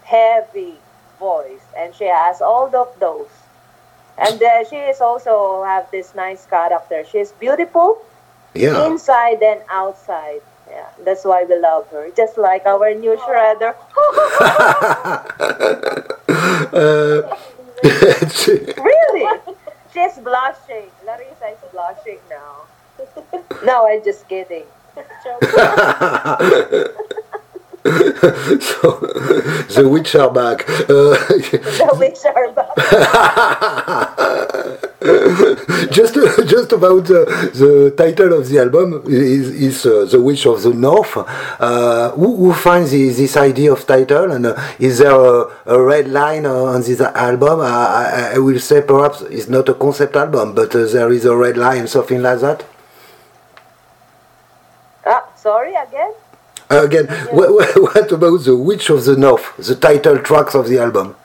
heavy 0.03 0.75
voice, 1.19 1.63
and 1.77 1.93
she 1.95 2.05
has 2.05 2.41
all 2.41 2.73
of 2.75 2.87
those. 2.99 3.29
And 4.17 4.41
uh, 4.41 4.63
she 4.69 4.77
is 4.77 5.01
also 5.01 5.63
have 5.63 5.89
this 5.91 6.13
nice 6.15 6.45
character. 6.45 7.03
She's 7.11 7.31
beautiful 7.31 7.97
Yeah, 8.53 8.85
inside 8.87 9.41
and 9.43 9.61
outside. 9.69 10.41
Yeah, 10.69 10.87
that's 11.05 11.23
why 11.25 11.43
we 11.45 11.57
love 11.57 11.87
her. 11.91 12.09
Just 12.15 12.37
like 12.37 12.65
our 12.65 12.93
new 12.93 13.15
shredder. 13.17 13.73
uh, 16.73 17.21
really? 18.83 19.27
She's 19.93 20.17
blushing. 20.19 20.89
Larissa 21.05 21.47
is 21.49 21.59
blushing 21.71 22.19
now. 22.29 22.61
no, 23.65 23.87
I'm 23.87 24.03
just 24.03 24.27
kidding. 24.29 24.65
so 24.95 25.39
the 29.73 29.87
witch 29.89 30.15
are 30.15 30.31
back. 30.31 30.69
Uh, 30.69 30.83
The 30.89 31.95
witch 31.97 32.25
are 32.25 32.51
back. 32.51 32.77
just 35.91 36.15
just 36.47 36.71
about 36.71 37.05
the, 37.05 37.25
the 37.53 37.93
title 37.95 38.33
of 38.33 38.49
the 38.49 38.59
album 38.59 39.03
is, 39.07 39.49
is 39.49 39.85
uh, 39.85 40.05
the 40.05 40.19
witch 40.21 40.45
of 40.45 40.61
the 40.63 40.73
north. 40.73 41.15
Uh, 41.17 42.11
who, 42.11 42.35
who 42.35 42.53
finds 42.53 42.91
the, 42.91 43.09
this 43.09 43.37
idea 43.37 43.71
of 43.71 43.85
title? 43.85 44.31
And 44.31 44.45
uh, 44.47 44.73
is 44.79 44.99
there 44.99 45.11
a, 45.11 45.47
a 45.65 45.81
red 45.81 46.07
line 46.09 46.45
uh, 46.45 46.75
on 46.75 46.81
this 46.81 46.99
album? 47.01 47.61
I, 47.61 48.33
I, 48.35 48.37
will 48.39 48.59
say 48.59 48.81
perhaps 48.81 49.21
it's 49.21 49.47
not 49.47 49.69
a 49.69 49.73
concept 49.73 50.15
album 50.15 50.55
but 50.55 50.75
uh, 50.75 50.85
there 50.85 51.11
is 51.11 51.25
a 51.25 51.35
red 51.35 51.57
line 51.57 51.87
something 51.87 52.21
like 52.21 52.39
that. 52.39 52.65
Ah, 55.05 55.27
sorry 55.35 55.73
again? 55.75 56.13
Uh, 56.69 56.83
again. 56.83 57.07
what, 57.31 57.49
what 57.79 58.11
about 58.11 58.43
the 58.43 58.55
witch 58.55 58.89
of 58.89 59.05
the 59.05 59.15
north 59.15 59.55
the 59.57 59.75
title 59.75 60.17
tracks 60.19 60.55
of 60.55 60.67
the 60.67 60.79
album 60.79 61.15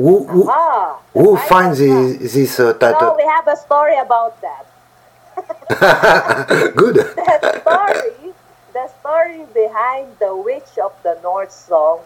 who, 0.00 0.24
who, 0.32 0.42
Ah. 0.50 0.96
who 1.12 1.36
finds 1.36 1.78
don't 1.78 2.18
this 2.18 2.58
uh, 2.58 2.62
know. 2.64 2.72
No, 2.72 2.78
title 2.78 3.16
we 3.20 3.24
have 3.36 3.46
a 3.48 3.56
story 3.56 3.98
about 3.98 4.34
that. 4.40 4.64
good 6.76 6.96
The 7.16 7.60
story, 7.60 8.32
the 8.72 8.86
story 9.00 9.42
behind 9.54 10.06
the 10.18 10.34
Witch 10.34 10.72
of 10.82 10.92
the 11.02 11.18
North 11.22 11.52
song 11.52 12.00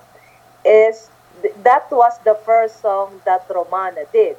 is 0.64 1.08
th- 1.42 1.54
that 1.62 1.90
was 1.90 2.12
the 2.24 2.34
first 2.44 2.80
song 2.80 3.20
that 3.24 3.46
Romana 3.48 4.04
did. 4.12 4.36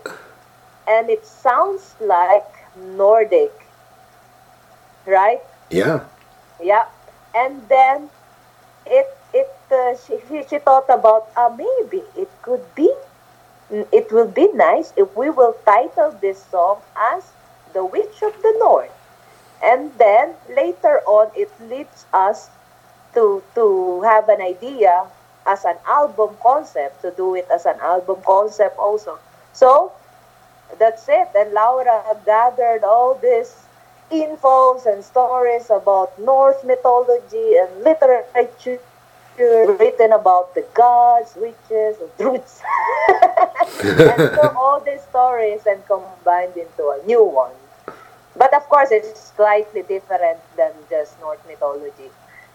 And 0.88 1.10
it 1.10 1.26
sounds 1.26 1.96
like 2.00 2.48
Nordic. 2.76 3.54
Right? 5.06 5.42
yeah 5.70 6.00
Yeah. 6.62 6.86
And 7.34 7.62
then 7.70 8.10
it 8.86 9.08
it 9.34 9.52
uh, 9.72 9.96
she, 10.04 10.16
she 10.50 10.58
thought 10.60 10.90
about 10.90 11.30
uh, 11.36 11.50
maybe 11.56 12.04
it 12.16 12.30
could 12.42 12.64
be 12.76 12.92
it 13.70 14.12
will 14.12 14.28
be 14.28 14.48
nice 14.54 14.94
if 14.96 15.16
we 15.16 15.30
will 15.30 15.56
title 15.66 16.12
this 16.22 16.44
song 16.46 16.82
as 16.96 17.32
The 17.74 17.84
Witch 17.84 18.22
of 18.22 18.34
the 18.42 18.54
North. 18.60 18.92
And 19.64 19.92
then 19.98 20.36
later 20.50 21.02
on 21.06 21.32
it 21.36 21.50
leads 21.62 22.06
us 22.14 22.50
to 23.14 23.42
to 23.56 24.02
have 24.02 24.30
an 24.30 24.42
idea 24.42 25.08
as 25.46 25.66
an 25.66 25.78
album 25.88 26.38
concept 26.42 27.02
to 27.02 27.12
do 27.12 27.36
it 27.36 27.48
as 27.50 27.66
an 27.66 27.80
album 27.80 28.22
concept 28.26 28.78
also. 28.78 29.18
So 29.54 29.94
that's 30.78 31.08
it. 31.08 31.30
And 31.36 31.54
Laura 31.54 32.04
gathered 32.26 32.84
all 32.84 33.16
these 33.16 33.56
infos 34.12 34.86
and 34.86 35.04
stories 35.04 35.70
about 35.70 36.18
Norse 36.20 36.64
mythology 36.64 37.58
and 37.58 37.84
literature 37.84 38.80
written 39.38 40.14
about 40.14 40.54
the 40.56 40.66
gods, 40.74 41.36
witches, 41.36 41.98
and 42.00 42.10
druids. 42.18 42.62
and 43.84 44.36
so 44.36 44.54
all 44.56 44.80
these 44.80 45.02
stories 45.02 45.62
and 45.66 45.86
combined 45.86 46.56
into 46.56 46.84
a 46.90 47.02
new 47.06 47.24
one. 47.24 47.54
But 48.36 48.54
of 48.54 48.64
course, 48.64 48.90
it's 48.92 49.32
slightly 49.36 49.84
different 49.84 50.40
than 50.58 50.72
just 50.90 51.20
Norse 51.20 51.40
mythology. 51.48 52.10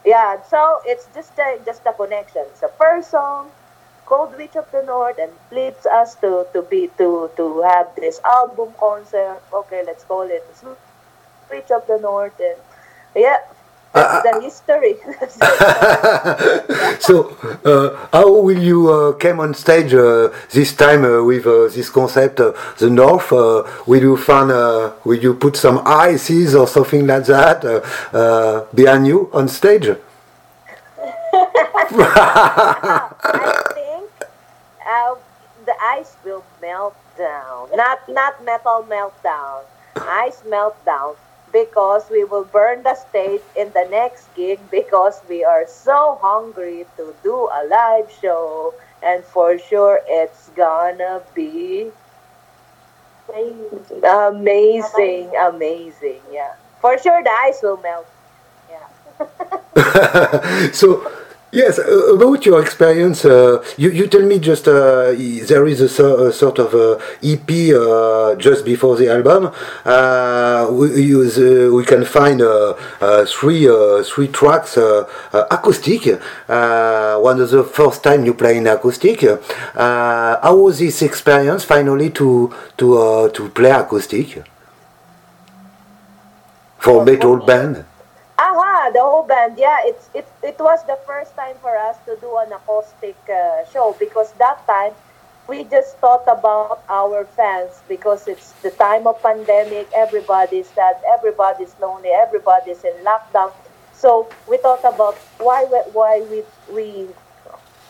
Yeah, 0.05 0.43
so 0.43 0.81
it's 0.85 1.07
just 1.15 1.39
a, 1.39 1.59
just 1.65 1.83
a 1.87 1.93
connection. 1.93 2.43
It's 2.51 2.61
the 2.61 2.73
first 2.79 3.11
song 3.11 3.51
called 4.07 4.37
Witch 4.37 4.57
of 4.57 4.71
the 4.73 4.83
North 4.83 5.19
and 5.19 5.31
leads 5.53 5.87
us 5.87 6.17
to, 6.17 6.47
to 6.53 6.63
be 6.63 6.91
to 6.99 7.31
to 7.37 7.63
have 7.63 7.89
this 7.97 8.21
album 8.25 8.75
concert. 8.79 9.41
Okay, 9.53 9.83
let's 9.87 10.05
call 10.05 10.23
it 10.23 10.45
Witch 11.51 11.71
of 11.71 11.87
the 11.87 11.99
North 11.99 12.39
and 12.41 12.59
yeah, 13.15 13.39
that's 13.93 14.23
the 14.23 14.41
history. 14.41 14.95
so, 17.01 17.37
uh, 17.65 18.07
how 18.13 18.41
will 18.41 18.59
you 18.59 18.89
uh, 18.89 19.13
come 19.13 19.41
on 19.41 19.55
stage 19.55 19.93
uh, 19.95 20.29
this 20.51 20.75
time 20.75 21.05
uh, 21.05 21.23
with 21.23 21.47
uh, 21.47 21.69
this 21.69 21.91
concept, 21.91 22.41
uh, 22.41 22.53
the 22.79 22.89
North? 22.89 23.31
will 23.33 24.01
you 24.01 24.17
find, 24.17 24.49
will 25.05 25.19
you 25.19 25.35
put 25.35 25.57
some 25.57 25.83
ices 25.85 26.55
or 26.55 26.69
something 26.69 27.07
like 27.07 27.25
that 27.25 27.63
behind 28.75 29.07
you 29.07 29.29
on 29.33 29.49
stage? 29.49 29.89
I 31.93 33.09
think 33.75 34.11
the 35.67 35.75
ice 35.83 36.17
will 36.25 36.45
melt 36.61 36.95
down. 37.19 37.69
Not 37.75 38.09
not 38.09 38.45
metal 38.45 38.87
meltdown. 38.89 39.65
Ice 39.97 40.43
meltdown 40.47 41.17
because 41.53 42.09
we 42.11 42.25
will 42.25 42.45
burn 42.45 42.83
the 42.83 42.95
stage 42.95 43.43
in 43.57 43.71
the 43.73 43.87
next 43.91 44.33
gig 44.35 44.59
because 44.71 45.21
we 45.29 45.45
are 45.45 45.67
so 45.67 46.19
hungry 46.21 46.87
to 46.97 47.15
do 47.23 47.35
a 47.35 47.67
live 47.69 48.11
show. 48.21 48.75
And 49.03 49.25
for 49.25 49.59
sure 49.59 50.01
it's 50.07 50.49
gonna 50.51 51.23
be 51.35 51.91
amazing. 54.05 55.33
amazing 55.37 56.21
yeah. 56.33 56.55
For 56.81 56.99
sure 56.99 57.23
the 57.23 57.31
ice 57.31 57.61
will 57.63 57.79
melt. 57.79 58.07
Yeah. 58.71 58.87
So 60.73 61.11
Yes, 61.53 61.81
uh, 61.81 62.15
about 62.15 62.47
your 62.47 62.63
experience, 62.63 63.25
uh, 63.25 63.61
you, 63.77 63.91
you 63.91 64.07
tell 64.07 64.23
me 64.23 64.39
just 64.39 64.69
uh, 64.69 65.11
there 65.49 65.67
is 65.67 65.81
a, 65.81 66.05
a 66.29 66.33
sort 66.33 66.61
of 66.61 66.73
uh, 66.73 66.97
EP 67.25 67.75
uh, 67.75 68.37
just 68.37 68.65
before 68.65 68.95
the 68.95 69.09
album. 69.09 69.51
Uh, 69.85 70.69
we, 70.71 71.03
use, 71.03 71.39
we 71.39 71.85
can 71.85 72.05
find 72.05 72.41
three 73.27 73.67
three 74.05 74.29
tracks 74.29 74.77
acoustic. 74.77 76.21
one 76.47 77.41
of 77.41 77.51
the 77.51 77.65
first 77.65 78.05
time 78.05 78.25
you 78.25 78.35
play 78.35 78.59
in 78.59 78.69
acoustic. 78.69 79.23
how 79.75 80.57
was 80.57 80.79
this 80.79 81.03
experience 81.03 81.65
finally 81.65 82.11
to 82.11 82.55
to 82.77 83.29
to 83.35 83.49
play 83.49 83.71
acoustic 83.73 84.45
for 86.79 87.05
metal 87.05 87.39
band? 87.39 87.85
Aha, 88.81 88.91
the 88.93 89.01
whole 89.03 89.23
band. 89.25 89.59
Yeah, 89.59 89.77
it's 89.85 90.09
it 90.15 90.27
it 90.43 90.59
was 90.59 90.83
the 90.87 90.97
first 91.07 91.37
time 91.37 91.57
for 91.61 91.77
us 91.77 91.97
to 92.07 92.17
do 92.17 92.37
an 92.39 92.53
acoustic 92.53 93.17
uh, 93.29 93.65
show 93.73 93.95
because 93.99 94.33
that 94.41 94.65
time 94.67 94.93
we 95.49 95.65
just 95.65 95.99
thought 95.99 96.25
about 96.27 96.81
our 96.89 97.25
fans 97.37 97.83
because 97.89 98.27
it's 98.27 98.53
the 98.65 98.71
time 98.71 99.07
of 99.07 99.21
pandemic. 99.23 99.89
Everybody's 99.95 100.69
sad, 100.69 100.97
everybody's 101.07 101.75
lonely, 101.81 102.09
everybody's 102.11 102.83
in 102.85 102.95
lockdown. 103.05 103.53
So 103.93 104.29
we 104.49 104.57
thought 104.57 104.85
about 104.85 105.17
why 105.39 105.65
why 105.93 106.23
we 106.31 106.41
we 106.73 107.09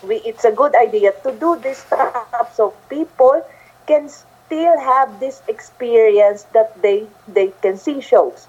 we. 0.03 0.15
It's 0.27 0.43
a 0.45 0.51
good 0.51 0.75
idea 0.75 1.13
to 1.23 1.31
do 1.31 1.55
this 1.59 1.79
stuff 1.87 2.53
so 2.55 2.73
people 2.89 3.45
can 3.87 4.09
still 4.09 4.77
have 4.79 5.19
this 5.19 5.41
experience 5.47 6.43
that 6.51 6.81
they 6.81 7.07
they 7.27 7.53
can 7.61 7.77
see 7.77 8.01
shows 8.01 8.47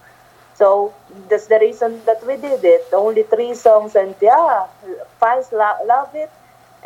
so 0.62 0.94
that's 1.28 1.48
the 1.48 1.58
reason 1.58 2.00
that 2.06 2.24
we 2.24 2.36
did 2.36 2.62
it. 2.62 2.86
Only 2.92 3.24
three 3.24 3.52
songs, 3.54 3.96
and 3.96 4.14
yeah, 4.22 4.68
fans 5.18 5.50
lo- 5.50 5.82
love 5.86 6.14
it. 6.14 6.30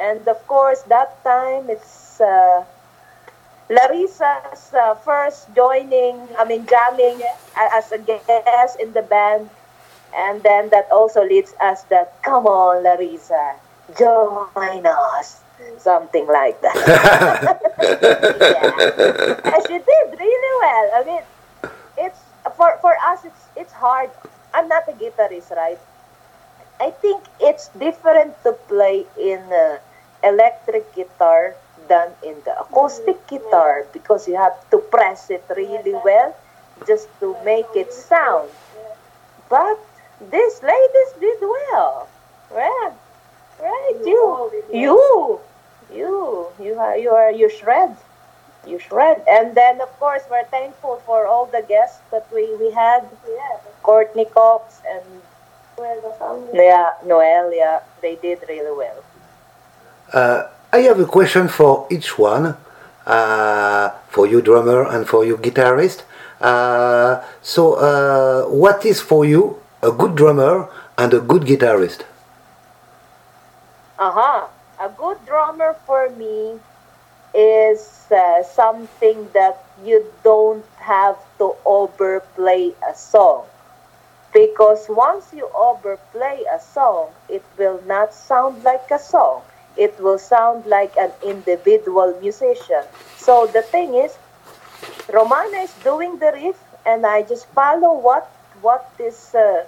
And 0.00 0.26
of 0.26 0.40
course, 0.46 0.80
that 0.88 1.22
time 1.22 1.68
it's 1.68 2.18
uh, 2.18 2.64
Larissa's 3.68 4.72
uh, 4.72 4.94
first 4.94 5.52
joining, 5.54 6.16
I 6.38 6.44
mean, 6.44 6.64
jamming 6.66 7.20
as 7.56 7.92
a 7.92 7.98
guest 7.98 8.80
in 8.80 8.94
the 8.94 9.02
band. 9.02 9.50
And 10.16 10.42
then 10.42 10.70
that 10.70 10.88
also 10.90 11.22
leads 11.22 11.52
us 11.60 11.82
that, 11.92 12.22
come 12.22 12.46
on, 12.46 12.82
Larissa, 12.82 13.56
join 13.98 14.86
us. 14.86 15.42
Something 15.78 16.26
like 16.28 16.60
that. 16.62 16.76
yeah. 18.40 19.52
And 19.52 19.62
she 19.66 19.78
did 19.78 20.06
really 20.18 20.52
well. 20.64 20.90
I 20.94 21.02
mean, 21.04 21.22
it's 21.98 22.20
for 22.50 22.78
for 22.80 22.94
us 23.04 23.24
it's 23.24 23.42
it's 23.56 23.72
hard. 23.72 24.10
I'm 24.54 24.68
not 24.68 24.88
a 24.88 24.92
guitarist, 24.92 25.50
right? 25.50 25.78
I 26.80 26.90
think 26.90 27.24
it's 27.40 27.68
different 27.78 28.36
to 28.44 28.52
play 28.68 29.06
in 29.18 29.40
uh, 29.52 29.78
electric 30.22 30.94
guitar 30.94 31.54
than 31.88 32.12
in 32.22 32.36
the 32.44 32.58
acoustic 32.60 33.26
guitar 33.26 33.86
because 33.92 34.28
you 34.28 34.36
have 34.36 34.54
to 34.70 34.78
press 34.78 35.30
it 35.30 35.44
really 35.56 35.94
well 36.04 36.36
just 36.86 37.08
to 37.20 37.36
make 37.44 37.68
it 37.74 37.92
sound. 37.92 38.50
But 39.48 39.78
these 40.20 40.62
ladies 40.62 41.10
did 41.20 41.40
well. 41.40 42.08
Right? 42.50 42.92
Right? 43.60 43.96
You, 44.04 44.50
you, 44.72 45.40
you, 45.92 46.46
you 46.60 46.74
are, 46.78 46.96
you 46.96 47.10
are, 47.10 47.32
you 47.32 47.48
shred 47.48 47.96
you 48.66 48.78
shred. 48.78 49.22
And 49.28 49.54
then, 49.54 49.80
of 49.80 49.90
course, 49.98 50.22
we're 50.30 50.44
thankful 50.44 51.02
for 51.06 51.26
all 51.26 51.46
the 51.46 51.62
guests 51.68 52.00
that 52.10 52.26
we, 52.32 52.54
we 52.56 52.70
had. 52.72 53.04
Yeah. 53.26 53.58
Courtney 53.82 54.24
Cox 54.24 54.82
and 54.90 55.04
yeah, 56.52 56.92
Noel, 57.04 57.54
yeah, 57.54 57.80
they 58.02 58.16
did 58.16 58.40
really 58.48 58.76
well. 58.76 59.04
Uh, 60.12 60.48
I 60.72 60.78
have 60.78 60.98
a 60.98 61.06
question 61.06 61.48
for 61.48 61.86
each 61.90 62.18
one, 62.18 62.56
uh, 63.06 63.90
for 64.08 64.26
you 64.26 64.40
drummer 64.40 64.88
and 64.88 65.06
for 65.06 65.24
you 65.24 65.36
guitarist. 65.36 66.02
Uh, 66.40 67.22
so, 67.42 67.74
uh, 67.74 68.48
what 68.48 68.84
is 68.84 69.00
for 69.00 69.24
you 69.24 69.60
a 69.82 69.92
good 69.92 70.16
drummer 70.16 70.68
and 70.98 71.14
a 71.14 71.20
good 71.20 71.42
guitarist? 71.42 72.02
Uh 73.98 74.10
huh. 74.10 74.46
A 74.80 74.88
good 74.90 75.18
drummer 75.26 75.76
for 75.86 76.10
me 76.10 76.58
is 77.34 77.95
uh, 78.10 78.42
something 78.42 79.28
that 79.32 79.64
you 79.84 80.12
don't 80.22 80.64
have 80.78 81.16
to 81.38 81.54
overplay 81.64 82.72
a 82.88 82.94
song. 82.94 83.44
Because 84.32 84.86
once 84.88 85.32
you 85.34 85.48
overplay 85.54 86.44
a 86.52 86.60
song, 86.60 87.10
it 87.28 87.42
will 87.58 87.80
not 87.86 88.12
sound 88.14 88.62
like 88.64 88.90
a 88.90 88.98
song. 88.98 89.42
It 89.76 89.98
will 90.00 90.18
sound 90.18 90.66
like 90.66 90.96
an 90.96 91.12
individual 91.24 92.18
musician. 92.20 92.84
So 93.16 93.46
the 93.46 93.62
thing 93.62 93.94
is, 93.94 94.16
Romana 95.08 95.58
is 95.58 95.72
doing 95.84 96.18
the 96.18 96.32
riff, 96.32 96.58
and 96.84 97.06
I 97.06 97.22
just 97.22 97.46
follow 97.46 97.94
what 97.94 98.30
what 98.60 98.90
this 98.98 99.34
uh, 99.34 99.64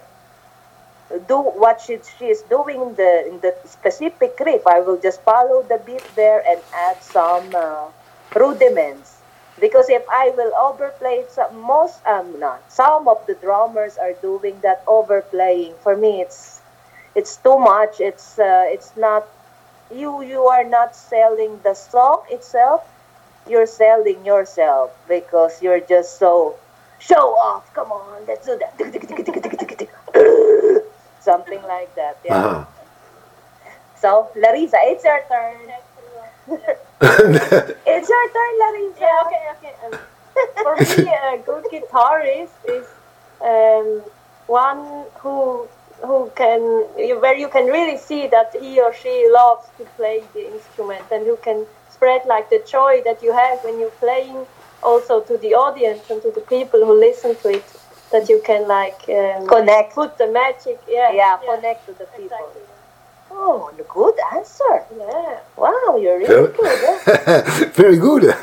do 1.27 1.39
what 1.39 1.81
she, 1.81 1.99
she 2.19 2.27
is 2.27 2.43
doing 2.43 2.81
in 2.81 2.95
the 2.95 3.27
in 3.29 3.41
the 3.41 3.55
specific 3.65 4.39
riff. 4.41 4.67
I 4.67 4.81
will 4.81 4.99
just 5.01 5.23
follow 5.23 5.63
the 5.63 5.79
beat 5.79 6.05
there 6.17 6.43
and 6.47 6.61
add 6.75 7.03
some 7.03 7.55
uh, 7.55 7.87
rudiments. 8.35 9.17
Because 9.61 9.89
if 9.91 10.05
I 10.11 10.31
will 10.37 10.53
overplay 10.55 11.25
some, 11.29 11.61
most 11.61 11.99
um 12.07 12.39
not 12.39 12.63
some 12.71 13.09
of 13.09 13.19
the 13.27 13.35
drummers 13.35 13.99
are 13.99 14.13
doing 14.23 14.61
that 14.63 14.83
overplaying. 14.87 15.75
For 15.83 15.97
me, 15.97 16.23
it's 16.23 16.61
it's 17.15 17.37
too 17.37 17.59
much. 17.59 18.01
It's 18.01 18.39
uh, 18.39 18.65
it's 18.67 18.97
not 18.97 19.27
you 19.91 20.23
you 20.23 20.45
are 20.47 20.65
not 20.65 20.95
selling 20.95 21.59
the 21.65 21.75
song 21.75 22.23
itself. 22.31 22.83
You're 23.49 23.67
selling 23.67 24.25
yourself 24.25 24.91
because 25.09 25.61
you're 25.63 25.81
just 25.81 26.19
so 26.19 26.55
show 27.01 27.35
off. 27.39 27.73
Come 27.75 27.91
on, 27.93 28.27
let's 28.27 28.47
do 28.47 28.59
that 28.59 28.79
something 31.21 31.63
like 31.63 31.95
that. 31.97 32.19
Yeah. 32.25 32.37
Uh-huh. 32.37 32.65
So, 33.97 34.31
Larissa, 34.37 34.79
it's 34.83 35.05
your 35.05 35.21
turn. 35.29 35.73
It's 37.01 38.09
your 38.09 38.27
turn, 38.35 38.53
Larissa. 38.61 39.01
Yeah, 39.01 39.23
okay, 39.27 39.45
okay. 39.57 39.75
Um, 39.85 39.99
for 40.63 40.77
me, 40.77 41.09
a 41.33 41.39
good 41.45 41.65
guitarist 41.73 42.57
is 42.69 42.87
um, 43.41 44.03
one 44.47 45.05
who 45.21 45.69
who 46.05 46.31
can 46.37 46.61
where 47.21 47.35
you 47.37 47.49
can 47.49 47.67
really 47.67 47.97
see 47.99 48.29
that 48.29 48.55
he 48.61 48.81
or 48.81 48.95
she 48.95 49.29
loves 49.33 49.67
to 49.79 49.85
play 49.97 50.23
the 50.33 50.47
instrument 50.55 51.05
and 51.11 51.27
who 51.27 51.37
can 51.43 51.67
spread 51.91 52.23
like 52.27 52.49
the 52.51 52.63
joy 52.71 53.03
that 53.05 53.21
you 53.23 53.33
have 53.33 53.59
when 53.65 53.81
you're 53.81 53.99
playing 53.99 54.47
also 54.83 55.21
to 55.23 55.37
the 55.39 55.55
audience 55.55 56.09
and 56.09 56.23
to 56.23 56.31
the 56.31 56.41
people 56.43 56.85
who 56.87 56.95
listen 56.99 57.35
to 57.43 57.49
it 57.49 57.65
that 58.13 58.29
you 58.29 58.41
can 58.45 58.69
like 58.69 59.01
um, 59.09 59.47
Connect. 59.49 59.93
put 59.95 60.17
the 60.19 60.29
magic 60.29 60.81
yeah 60.89 61.13
Yeah, 61.13 61.37
connect 61.45 61.85
to 61.87 61.93
the 61.95 62.07
people. 62.17 62.25
exactly. 62.39 62.63
Oh, 63.41 63.71
good 63.89 64.15
answer. 64.35 64.85
yeah 64.99 65.39
Wow, 65.57 65.97
you're 65.97 66.19
really 66.19 66.53
good. 66.53 67.73
very 67.75 67.97
good. 67.97 68.23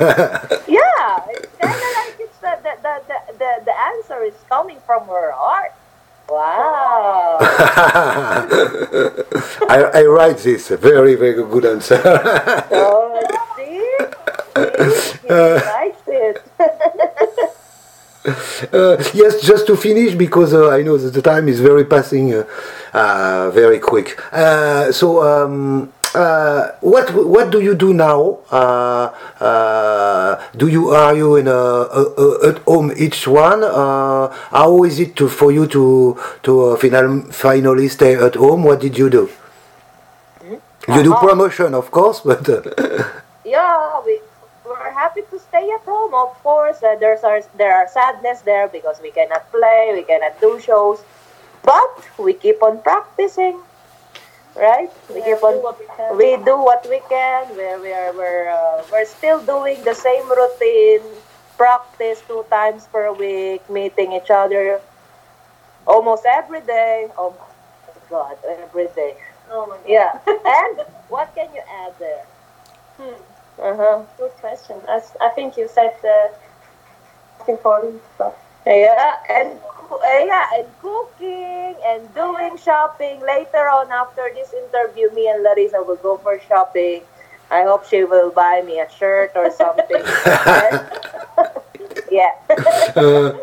Yeah, 0.66 1.26
it's 1.30 1.56
kind 1.60 1.82
of 1.86 1.92
like 2.00 2.16
it's 2.18 2.38
the, 2.38 2.58
the, 2.64 2.72
the, 2.82 2.94
the, 3.08 3.18
the, 3.38 3.50
the 3.66 3.76
answer 3.92 4.22
is 4.24 4.34
coming 4.48 4.78
from 4.86 5.06
her 5.06 5.32
heart. 5.32 5.72
Wow. 6.28 7.36
I, 9.68 9.78
I 10.00 10.02
write 10.06 10.38
this. 10.38 10.68
Very, 10.68 11.14
very 11.14 11.34
good 11.34 11.64
answer. 11.66 12.00
Oh, 12.72 13.20
see? 13.56 13.94
See? 14.96 15.28
He 15.28 15.34
likes 15.34 16.02
it. 16.08 16.42
Uh, 18.72 18.96
yes, 19.14 19.40
just 19.40 19.68
to 19.68 19.76
finish 19.76 20.14
because 20.16 20.52
uh, 20.52 20.68
I 20.70 20.82
know 20.82 20.96
that 20.96 21.12
the 21.14 21.22
time 21.22 21.46
is 21.46 21.60
very 21.60 21.84
passing 21.84 22.34
uh, 22.34 22.44
uh, 22.96 23.50
very 23.52 23.78
quick. 23.78 24.16
Uh, 24.32 24.90
so, 24.92 25.22
um, 25.22 25.92
uh, 26.14 26.72
what 26.80 27.12
what 27.12 27.50
do 27.50 27.60
you 27.60 27.74
do 27.74 27.92
now? 27.92 28.38
Uh, 28.50 29.12
uh, 29.40 30.40
do 30.56 30.66
you 30.68 30.88
are 30.90 31.14
you 31.14 31.36
in 31.36 31.46
a, 31.46 31.52
a, 31.52 32.02
a, 32.24 32.48
at 32.48 32.58
home 32.64 32.90
each 32.96 33.28
one? 33.28 33.62
Uh, 33.62 34.28
how 34.50 34.82
is 34.84 34.98
it 34.98 35.14
to, 35.16 35.28
for 35.28 35.52
you 35.52 35.66
to 35.66 36.16
to 36.42 36.52
uh, 36.72 36.76
final, 36.76 37.20
finally 37.32 37.88
stay 37.88 38.14
at 38.16 38.34
home? 38.34 38.62
What 38.64 38.80
did 38.80 38.96
you 38.96 39.10
do? 39.10 39.28
You 40.88 41.02
do 41.02 41.12
Uh-huh. 41.12 41.26
promotion, 41.28 41.74
of 41.74 41.90
course, 41.90 42.20
but 42.20 42.48
uh, 42.48 42.62
yeah, 43.44 44.00
we, 44.06 44.20
we're 44.64 44.90
happy 44.92 45.22
to 45.30 45.38
stay 45.38 45.68
at 45.70 45.82
home, 45.82 46.14
of 46.14 46.30
course. 46.42 46.82
Uh, 46.82 46.94
there's 47.00 47.24
our, 47.24 47.40
there 47.58 47.74
are 47.74 47.88
sadness 47.88 48.40
there 48.42 48.68
because 48.68 49.00
we 49.02 49.10
cannot 49.10 49.50
play, 49.50 49.90
we 49.94 50.02
cannot 50.04 50.40
do 50.40 50.60
shows. 50.60 51.02
But 51.66 51.92
we 52.18 52.32
keep 52.34 52.62
on 52.62 52.80
practicing, 52.82 53.60
right? 54.56 54.90
We 55.12 55.20
Yeah, 55.20 55.34
keep 55.34 55.42
on 55.44 55.54
do 55.54 55.62
what 55.66 55.78
we 55.80 55.86
can. 55.96 56.16
we 56.16 56.30
do 56.50 56.56
what 56.68 56.82
we 56.88 57.00
can. 57.10 57.42
We're 57.58 57.80
we're 57.86 58.12
we're, 58.20 58.48
uh, 58.50 58.84
we're 58.92 59.04
still 59.18 59.40
doing 59.54 59.82
the 59.84 59.94
same 59.94 60.26
routine, 60.30 61.02
practice 61.58 62.22
two 62.28 62.44
times 62.50 62.86
per 62.92 63.12
week, 63.12 63.68
meeting 63.68 64.12
each 64.12 64.30
other 64.30 64.80
almost 65.86 66.24
every 66.26 66.62
day. 66.62 67.08
Oh 67.18 67.34
my 67.38 67.94
God, 68.10 68.36
every 68.48 68.88
day. 68.96 69.14
oh 69.50 69.66
my 69.66 69.76
god 69.78 69.86
Yeah. 69.98 70.12
and 70.60 70.74
what 71.08 71.34
can 71.34 71.48
you 71.54 71.62
add 71.82 71.94
there? 71.98 72.24
Hmm. 72.98 73.20
Uh 73.60 73.76
huh. 73.76 73.98
good 74.18 74.32
question 74.40 74.76
i 74.88 75.28
think 75.36 75.56
you 75.56 75.66
said 75.68 75.92
the 76.02 76.18
most 77.38 77.48
important 77.48 78.02
stuff 78.14 78.34
Yeah, 78.66 79.14
and 79.30 79.58
yeah, 80.02 80.46
and 80.58 80.66
cooking 80.82 81.74
and 81.86 82.02
doing 82.14 82.56
shopping. 82.58 83.20
Later 83.20 83.70
on, 83.70 83.90
after 83.92 84.28
this 84.34 84.52
interview, 84.52 85.10
me 85.14 85.28
and 85.28 85.42
Larissa 85.42 85.82
will 85.82 85.96
go 85.96 86.16
for 86.18 86.40
shopping. 86.48 87.02
I 87.50 87.62
hope 87.62 87.86
she 87.86 88.02
will 88.02 88.30
buy 88.30 88.62
me 88.66 88.80
a 88.80 88.90
shirt 88.90 89.32
or 89.36 89.50
something. 89.52 90.02
yeah. 92.10 92.32
Uh, 92.96 93.36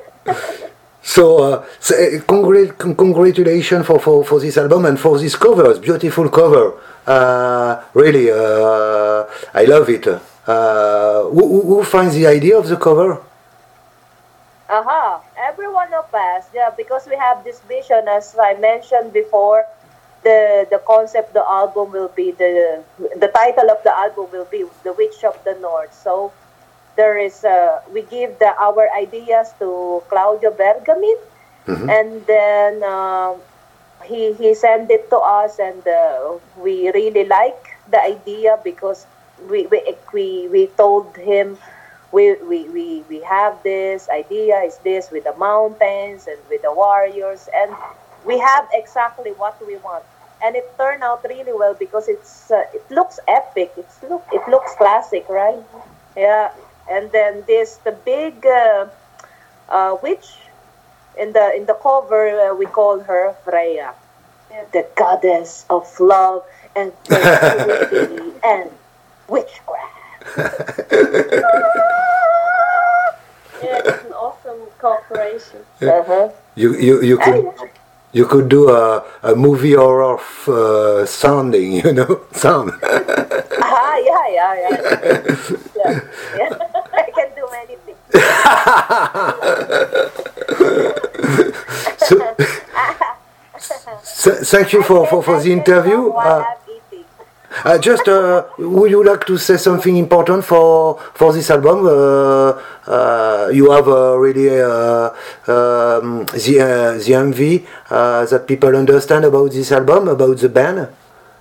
so, 1.02 1.38
uh, 1.44 1.66
so 1.80 1.96
uh, 1.96 2.20
congrat- 2.22 2.78
con- 2.78 2.96
congratulations 2.96 3.86
for, 3.86 4.00
for, 4.00 4.24
for 4.24 4.40
this 4.40 4.58
album 4.58 4.86
and 4.86 5.00
for 5.00 5.20
this 5.20 5.36
cover. 5.36 5.78
Beautiful 5.80 6.30
cover. 6.30 6.74
Uh, 7.06 7.84
really, 7.94 8.32
uh, 8.32 9.26
I 9.54 9.66
love 9.66 9.90
it. 9.90 10.08
Uh, 10.08 11.24
who 11.26 11.62
who 11.62 11.84
finds 11.84 12.16
the 12.16 12.28
idea 12.28 12.58
of 12.58 12.68
the 12.68 12.78
cover? 12.78 13.22
Uh 14.74 14.82
huh. 14.82 15.20
Every 15.38 15.70
one 15.70 15.94
of 15.94 16.10
us, 16.14 16.46
yeah, 16.54 16.72
because 16.76 17.06
we 17.08 17.16
have 17.16 17.44
this 17.44 17.60
vision, 17.62 18.08
as 18.08 18.36
I 18.40 18.54
mentioned 18.56 19.14
before. 19.14 19.66
The 20.24 20.66
the 20.72 20.80
concept, 20.80 21.34
the 21.34 21.46
album 21.46 21.92
will 21.92 22.08
be 22.22 22.32
the 22.32 22.82
the 23.24 23.28
title 23.28 23.70
of 23.70 23.84
the 23.84 23.94
album 24.04 24.28
will 24.32 24.50
be 24.58 24.64
the 24.84 24.94
Witch 24.94 25.24
of 25.24 25.36
the 25.44 25.54
North. 25.60 25.94
So 25.94 26.32
there 26.96 27.18
is 27.18 27.44
uh, 27.44 27.82
we 27.94 28.02
give 28.04 28.40
the 28.40 28.52
our 28.58 28.90
ideas 29.04 29.54
to 29.60 30.02
Claudio 30.10 30.52
Bergamin, 30.62 31.20
and 31.96 32.26
then 32.26 32.82
um, 32.84 33.38
he 34.04 34.34
he 34.34 34.56
sent 34.56 34.90
it 34.90 35.10
to 35.10 35.20
us, 35.20 35.60
and 35.60 35.86
uh, 35.88 36.40
we 36.58 36.90
really 36.92 37.26
like 37.26 37.78
the 37.92 38.02
idea 38.02 38.58
because 38.64 39.06
we 39.50 39.68
we 39.68 39.80
we, 40.14 40.48
we 40.48 40.68
told 40.82 41.16
him 41.18 41.58
we, 42.14 42.36
we, 42.44 42.70
we, 42.70 43.04
we 43.10 43.20
have 43.22 43.62
this 43.64 44.08
idea 44.10 44.60
is 44.60 44.78
this 44.80 45.10
with 45.12 45.24
the 45.24 45.36
mountains 45.36 46.28
and 46.28 46.38
with 46.50 46.62
the 46.62 46.72
warriors 46.72 47.50
and 47.54 47.76
we 48.24 48.38
have 48.38 48.70
exactly 48.72 49.32
what 49.32 49.56
we 49.66 49.76
want. 49.78 50.04
And 50.42 50.56
it 50.56 50.72
turned 50.78 51.04
out 51.04 51.26
really 51.28 51.54
well 51.54 51.74
because 51.74 52.08
it's 52.08 52.52
uh, 52.52 52.64
it 52.74 52.84
looks 52.92 53.20
epic 53.28 53.72
it's 53.78 54.04
look 54.04 54.26
it 54.32 54.48
looks 54.50 54.76
classic 54.76 55.28
right? 55.30 55.60
Yeah 56.16 56.52
and 56.90 57.12
then 57.12 57.44
this 57.48 57.78
the 57.78 57.92
big 57.92 58.46
uh, 58.46 58.88
uh, 59.70 59.98
witch 60.04 60.28
in 61.18 61.32
the 61.34 61.56
in 61.56 61.66
the 61.66 61.76
cover 61.76 62.30
uh, 62.40 62.56
we 62.56 62.66
call 62.66 63.00
her 63.00 63.36
Freya 63.46 63.94
the 64.72 64.86
goddess 64.96 65.66
of 65.70 65.88
love 66.00 66.44
and 66.76 66.92
and 68.44 68.70
witchcraft 69.28 70.03
yeah 73.64 73.82
it's 73.86 74.06
an 74.06 74.14
awesome 74.14 74.62
cooperation 74.80 75.60
uh-huh. 75.82 76.30
You, 76.56 76.76
you, 76.78 77.02
you 77.02 77.18
could 77.18 77.46
you 78.14 78.26
could 78.28 78.48
do 78.48 78.70
a, 78.70 79.04
a 79.24 79.36
movie 79.36 79.74
horror 79.74 80.20
f- 80.20 80.48
uh, 80.48 81.06
sounding, 81.06 81.72
you 81.84 81.92
know, 81.94 82.22
sound. 82.32 82.72
Ah, 82.84 83.98
yeah, 83.98 84.28
yeah, 84.30 84.54
yeah. 84.54 84.70
yeah. 85.76 86.00
yeah. 86.38 86.50
I 86.94 87.10
can 87.10 87.30
do 87.36 87.48
many 87.52 87.76
things. 87.86 87.98
so, 91.98 92.16
so, 94.04 94.32
thank 94.44 94.74
you 94.74 94.84
for, 94.84 95.08
for, 95.08 95.24
for 95.24 95.42
the 95.42 95.52
interview. 95.52 96.12
Uh, 96.12 96.46
I'm 96.46 96.58
eating. 96.62 96.63
Uh, 97.66 97.78
just, 97.78 98.08
uh, 98.10 98.44
would 98.58 98.92
you 98.92 99.04
like 99.04 99.26
to 99.26 99.38
say 99.38 99.56
something 99.56 99.96
important 99.96 100.44
for 100.44 101.00
for 101.14 101.32
this 101.32 101.50
album? 101.50 101.88
Uh, 101.88 102.60
uh, 102.88 103.50
you 103.54 103.72
have 103.72 103.88
uh, 103.88 104.18
really 104.18 104.50
uh, 104.50 105.10
um, 105.48 106.26
the 106.44 106.60
uh, 106.60 106.92
the 107.00 107.14
MV 107.16 107.66
uh, 107.90 108.26
that 108.26 108.48
people 108.48 108.76
understand 108.76 109.24
about 109.24 109.52
this 109.52 109.72
album, 109.72 110.10
about 110.10 110.38
the 110.40 110.50
band, 110.50 110.90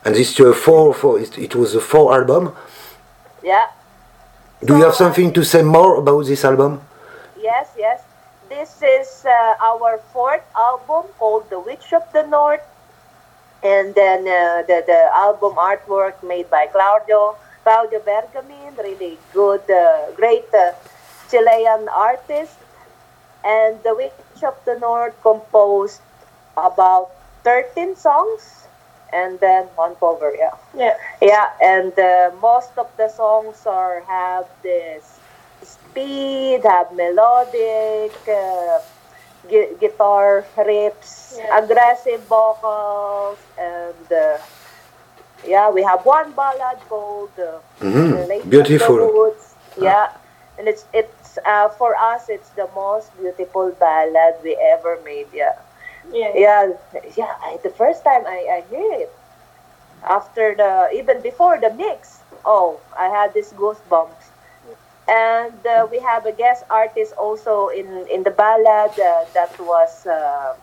and 0.05 0.15
this 0.15 0.39
uh, 0.39 0.53
four, 0.53 0.95
four 0.95 1.19
it, 1.19 1.37
it 1.39 1.57
was 1.57 1.75
a 1.75 1.81
four 1.81 2.15
album. 2.15 2.53
Yeah. 3.43 3.67
Do 4.65 4.77
you 4.77 4.85
have 4.85 4.95
something 4.95 5.33
to 5.33 5.45
say 5.45 5.63
more 5.63 5.99
about 5.99 6.27
this 6.27 6.45
album? 6.45 6.81
Yes, 7.41 7.67
yes. 7.77 8.03
This 8.49 8.81
is 8.81 9.27
uh, 9.27 9.55
our 9.61 9.99
fourth 10.13 10.45
album 10.55 11.11
called 11.19 11.51
The 11.51 11.59
Witch 11.59 11.93
of 11.93 12.05
the 12.13 12.23
North. 12.29 12.63
And 13.63 13.95
then 13.95 14.21
uh, 14.27 14.63
the, 14.67 14.83
the 14.87 15.11
album 15.15 15.55
artwork 15.57 16.23
made 16.23 16.51
by 16.51 16.67
Claudio, 16.67 17.37
Claudio 17.63 18.01
Bergamin, 18.01 18.77
really 18.79 19.19
good, 19.33 19.63
uh, 19.71 20.11
great 20.17 20.53
uh, 20.55 20.73
Chilean 21.31 21.89
artist. 21.89 22.57
And 23.45 23.83
The 23.83 23.95
Witch 23.95 24.43
of 24.45 24.55
the 24.65 24.79
North 24.79 25.15
composed 25.23 26.01
about 26.57 27.11
13 27.45 27.97
songs 27.97 28.67
and 29.13 29.39
then 29.41 29.65
one 29.77 29.95
cover, 29.97 30.35
yeah. 30.39 30.55
yeah 30.75 30.97
Yeah, 31.21 31.51
and 31.61 31.93
uh, 31.99 32.31
most 32.41 32.71
of 32.79 32.89
the 32.97 33.09
songs 33.09 33.67
are 33.67 34.01
have 34.09 34.47
this 34.63 35.19
speed, 35.63 36.63
have 36.65 36.93
melodic 36.95 38.15
uh, 38.29 38.79
gu- 39.51 39.77
guitar 39.81 40.45
riffs, 40.57 41.37
Yeah. 41.37 41.59
aggressive 41.59 42.23
vocals, 42.25 43.39
yeah, 45.47 45.71
we 45.71 45.83
have 45.83 46.05
one 46.05 46.33
ballad 46.33 46.79
called 46.89 47.31
uh, 47.39 47.59
Mhm, 47.81 48.11
The 48.11 48.27
Lady 48.27 48.41
of 48.43 48.51
beautiful. 48.51 48.97
the 48.97 49.07
Woods. 49.13 49.55
Yeah, 49.77 50.09
and 50.59 50.69
it's 50.69 50.85
it's 50.93 51.39
uh, 51.47 51.69
for 51.71 51.97
us 51.97 52.29
it's 52.29 52.51
the 52.51 52.69
most 52.75 53.09
beautiful 53.19 53.71
ballad 53.81 54.35
we 54.45 54.57
ever 54.57 54.99
made. 55.05 55.29
Yeah. 55.33 55.57
yeah 56.13 56.33
Yeah, 56.35 56.73
yeah. 57.17 57.35
I, 57.41 57.59
the 57.63 57.71
first 57.71 58.05
time 58.05 58.27
I, 58.27 58.39
I 58.57 58.65
hear 58.71 58.93
it, 59.05 59.13
after 60.05 60.55
the 60.55 60.91
even 60.93 61.23
before 61.23 61.59
the 61.59 61.73
mix, 61.75 62.21
oh, 62.45 62.79
I 62.99 63.09
had 63.09 63.33
this 63.35 63.53
goosebumps. 63.53 64.29
And 65.09 65.67
uh, 65.67 65.89
we 65.91 65.99
have 65.99 66.27
a 66.27 66.33
guest 66.33 66.65
artist 66.71 67.13
also 67.19 67.69
in 67.69 68.07
in 68.09 68.23
the 68.23 68.31
ballad 68.31 68.93
uh, 69.01 69.25
that 69.35 69.51
was 69.59 70.07
uh, 70.07 70.55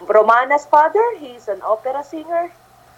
Romana's 0.00 0.64
father, 0.66 1.02
he's 1.18 1.48
an 1.48 1.60
opera 1.62 2.04
singer. 2.04 2.52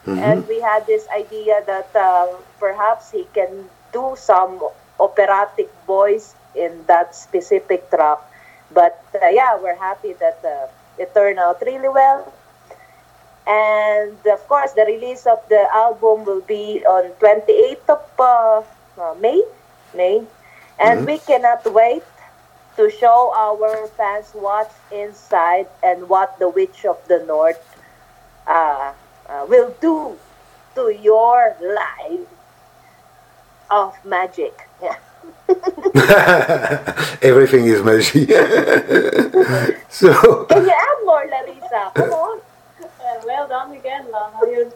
And 0.06 0.48
we 0.48 0.60
had 0.60 0.86
this 0.86 1.06
idea 1.08 1.62
that 1.66 1.94
uh, 1.94 2.28
perhaps 2.58 3.10
he 3.10 3.26
can 3.34 3.68
do 3.92 4.14
some 4.16 4.60
operatic 4.98 5.68
voice 5.86 6.34
in 6.54 6.84
that 6.86 7.14
specific 7.14 7.90
track. 7.90 8.18
But 8.72 9.04
uh, 9.14 9.28
yeah, 9.28 9.58
we're 9.60 9.76
happy 9.76 10.14
that 10.14 10.40
uh, 10.44 10.68
it 10.98 11.12
turned 11.14 11.38
out 11.38 11.60
really 11.62 11.88
well. 11.88 12.32
And 13.46 14.16
of 14.26 14.46
course, 14.48 14.72
the 14.72 14.84
release 14.86 15.26
of 15.26 15.40
the 15.48 15.66
album 15.72 16.24
will 16.24 16.42
be 16.42 16.84
on 16.86 17.10
28th 17.20 17.88
of 17.88 18.04
uh, 18.18 18.62
uh, 19.00 19.14
May. 19.20 19.42
May. 19.94 20.22
And 20.78 21.04
we 21.06 21.18
cannot 21.18 21.66
wait 21.72 22.04
to 22.76 22.90
show 22.90 23.32
our 23.36 23.86
fans 23.88 24.30
what's 24.32 24.74
inside 24.92 25.66
and 25.82 26.08
what 26.08 26.38
the 26.38 26.48
Witch 26.48 26.84
of 26.84 26.96
the 27.08 27.24
North 27.26 27.60
uh, 28.46 28.92
uh, 29.30 29.46
will 29.48 29.74
do 29.80 30.16
to 30.74 30.90
your 31.02 31.56
life 31.62 32.26
of 33.70 33.94
magic. 34.04 34.68
Yeah. 34.82 34.96
Everything 37.22 37.64
is 37.66 37.82
magic. 37.82 38.28
so, 39.88 40.44
Can 40.44 40.64
you 40.64 40.70
add 40.70 40.98
more, 41.04 41.26
Larissa? 41.30 41.90
Come 41.94 42.10
on. 42.10 42.40
Uh, 42.82 43.20
well 43.26 43.48
done 43.48 43.72
again, 43.72 44.06
Lana. 44.10 44.70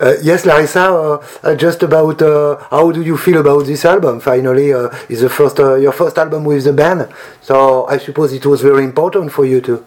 Uh, 0.00 0.14
yes, 0.22 0.46
Larissa, 0.46 0.84
uh, 0.84 1.26
uh, 1.42 1.54
just 1.56 1.82
about 1.82 2.22
uh, 2.22 2.56
how 2.70 2.92
do 2.92 3.02
you 3.02 3.16
feel 3.16 3.40
about 3.40 3.66
this 3.66 3.84
album? 3.84 4.20
Finally, 4.20 4.72
uh, 4.72 4.88
is 5.08 5.22
the 5.22 5.28
first 5.28 5.58
uh, 5.58 5.74
your 5.74 5.90
first 5.92 6.16
album 6.18 6.44
with 6.44 6.62
the 6.64 6.72
band, 6.72 7.08
so 7.42 7.84
I 7.88 7.98
suppose 7.98 8.32
it 8.32 8.46
was 8.46 8.62
very 8.62 8.84
important 8.84 9.32
for 9.32 9.44
you 9.44 9.60
too. 9.60 9.84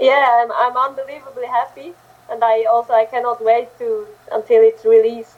Yeah, 0.00 0.42
I'm, 0.42 0.52
I'm 0.52 0.76
unbelievably 0.76 1.46
happy, 1.46 1.94
and 2.30 2.44
I 2.44 2.64
also 2.64 2.92
I 2.92 3.06
cannot 3.06 3.42
wait 3.42 3.68
to 3.78 4.06
until 4.30 4.62
it's 4.62 4.84
released. 4.84 5.36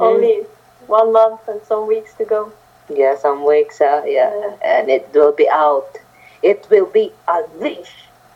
Only 0.00 0.46
one 0.86 1.12
month 1.12 1.46
and 1.48 1.60
some 1.62 1.86
weeks 1.86 2.14
to 2.14 2.24
go. 2.24 2.52
Yeah, 2.88 3.16
some 3.18 3.44
weeks, 3.44 3.80
uh, 3.80 4.02
yeah. 4.06 4.56
And 4.64 4.88
it 4.88 5.10
will 5.12 5.32
be 5.32 5.48
out. 5.50 5.98
It 6.42 6.66
will 6.70 6.86
be 6.86 7.12
Unleash 7.28 7.92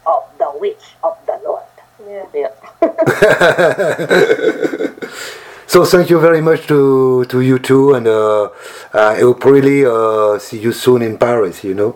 of 0.06 0.24
the 0.38 0.52
Witch 0.60 0.96
of 1.02 1.16
the 1.26 1.40
Lord. 1.44 1.64
Yeah. 2.06 2.26
Yeah. 2.34 2.52
So 5.70 5.84
thank 5.84 6.10
you 6.10 6.18
very 6.18 6.40
much 6.40 6.66
to 6.66 7.24
to 7.26 7.40
you 7.40 7.60
too, 7.60 7.94
and 7.94 8.08
uh, 8.08 8.48
I 8.92 9.20
hope 9.20 9.44
really 9.44 9.86
uh, 9.86 10.36
see 10.40 10.58
you 10.58 10.72
soon 10.72 11.00
in 11.00 11.16
Paris. 11.16 11.62
You 11.62 11.74
know. 11.74 11.94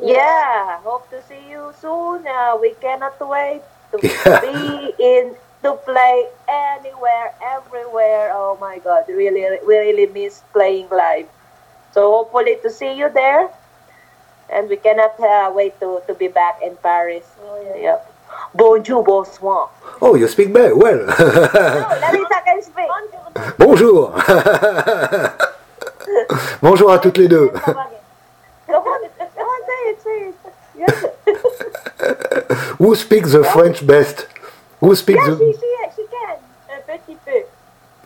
Yeah, 0.00 0.78
hope 0.82 1.08
to 1.10 1.22
see 1.28 1.40
you 1.50 1.72
soon. 1.80 2.26
Uh, 2.26 2.56
we 2.60 2.74
cannot 2.80 3.14
wait 3.20 3.62
to 3.92 3.98
Yeah. 4.02 4.40
be 4.46 4.94
in 4.98 5.36
to 5.62 5.72
play 5.86 6.28
anywhere, 6.48 7.32
everywhere. 7.42 8.32
Oh 8.34 8.58
my 8.60 8.78
God, 8.78 9.04
really, 9.08 9.46
we 9.66 9.76
really 9.78 10.06
miss 10.06 10.42
playing 10.52 10.88
live. 10.90 11.26
So 11.92 12.10
hopefully 12.10 12.58
to 12.62 12.70
see 12.70 12.92
you 12.92 13.08
there, 13.08 13.48
and 14.50 14.68
we 14.68 14.76
cannot 14.76 15.18
uh, 15.20 15.50
wait 15.54 15.78
to, 15.80 16.02
to 16.06 16.14
be 16.14 16.28
back 16.28 16.60
in 16.62 16.76
Paris. 16.82 17.24
Oh, 17.40 17.56
yeah. 17.62 17.76
Yep. 17.94 18.10
Bonjour, 18.54 19.02
bonsoir. 19.02 19.70
Oh, 20.02 20.16
you 20.16 20.26
speak 20.28 20.48
very 20.50 20.74
well. 20.74 21.06
Larissa 22.02 22.40
can 22.44 22.60
speak. 22.62 22.88
Bonjour. 23.58 24.10
Bonjour 26.62 26.90
à 26.92 26.98
toutes 26.98 27.18
les 27.18 27.28
deux. 27.28 27.52
Who 32.78 32.94
speaks 32.94 33.32
the 33.32 33.44
French 33.44 33.86
best? 33.86 34.26
Who 34.80 34.94
speaks 34.94 35.26
Yeah, 35.26 35.34
the... 35.34 35.38
she, 35.38 35.96
she 35.96 36.02
can. 36.10 36.38
Un 36.70 36.80
petit 36.86 37.16
peu. 37.24 37.44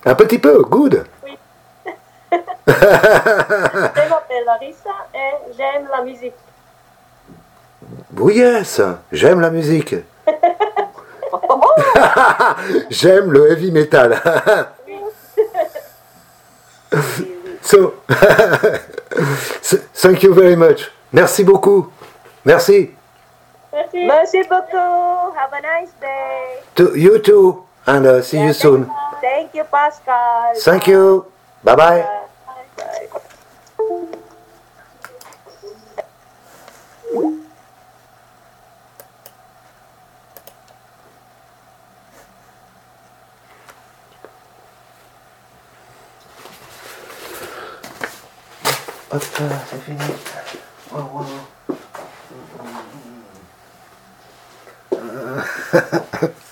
Un 0.04 0.14
petit 0.14 0.38
peu, 0.38 0.62
good. 0.64 1.06
Oui. 1.24 1.38
Je 2.66 4.08
m'appelle 4.08 4.44
Larissa 4.44 4.90
et 5.14 5.52
j'aime 5.56 5.88
la 5.90 6.02
musique. 6.02 6.34
Oh 8.20 8.30
yes, 8.30 8.80
j'aime 9.10 9.40
la 9.40 9.50
musique. 9.50 9.94
j'aime 12.90 13.32
le 13.32 13.50
heavy 13.50 13.70
metal. 13.70 14.20
so, 17.62 17.94
thank 19.94 20.22
you 20.22 20.34
very 20.34 20.56
much. 20.56 20.90
Merci 21.12 21.44
beaucoup. 21.44 21.90
Merci. 22.44 22.97
Merci. 23.72 24.06
Merci 24.06 24.42
beaucoup. 24.48 25.32
Have 25.36 25.52
a 25.52 25.60
nice 25.60 25.92
day. 26.00 26.62
To 26.76 26.94
you 26.96 27.18
too, 27.18 27.64
and 27.86 28.06
uh, 28.06 28.22
see 28.22 28.40
you 28.40 28.52
soon. 28.52 28.90
Thank 29.20 29.54
you, 29.54 29.64
Pascal. 29.64 30.54
Thank 30.56 30.86
you. 30.86 31.26
Bye 31.64 31.76
bye. 31.76 32.00
Bye. 32.02 32.18
Hop, 49.10 49.22
c'est 49.70 49.80
fini. 49.82 49.98
Oh, 50.92 50.98
wow. 51.14 51.57
uh, 55.28 56.28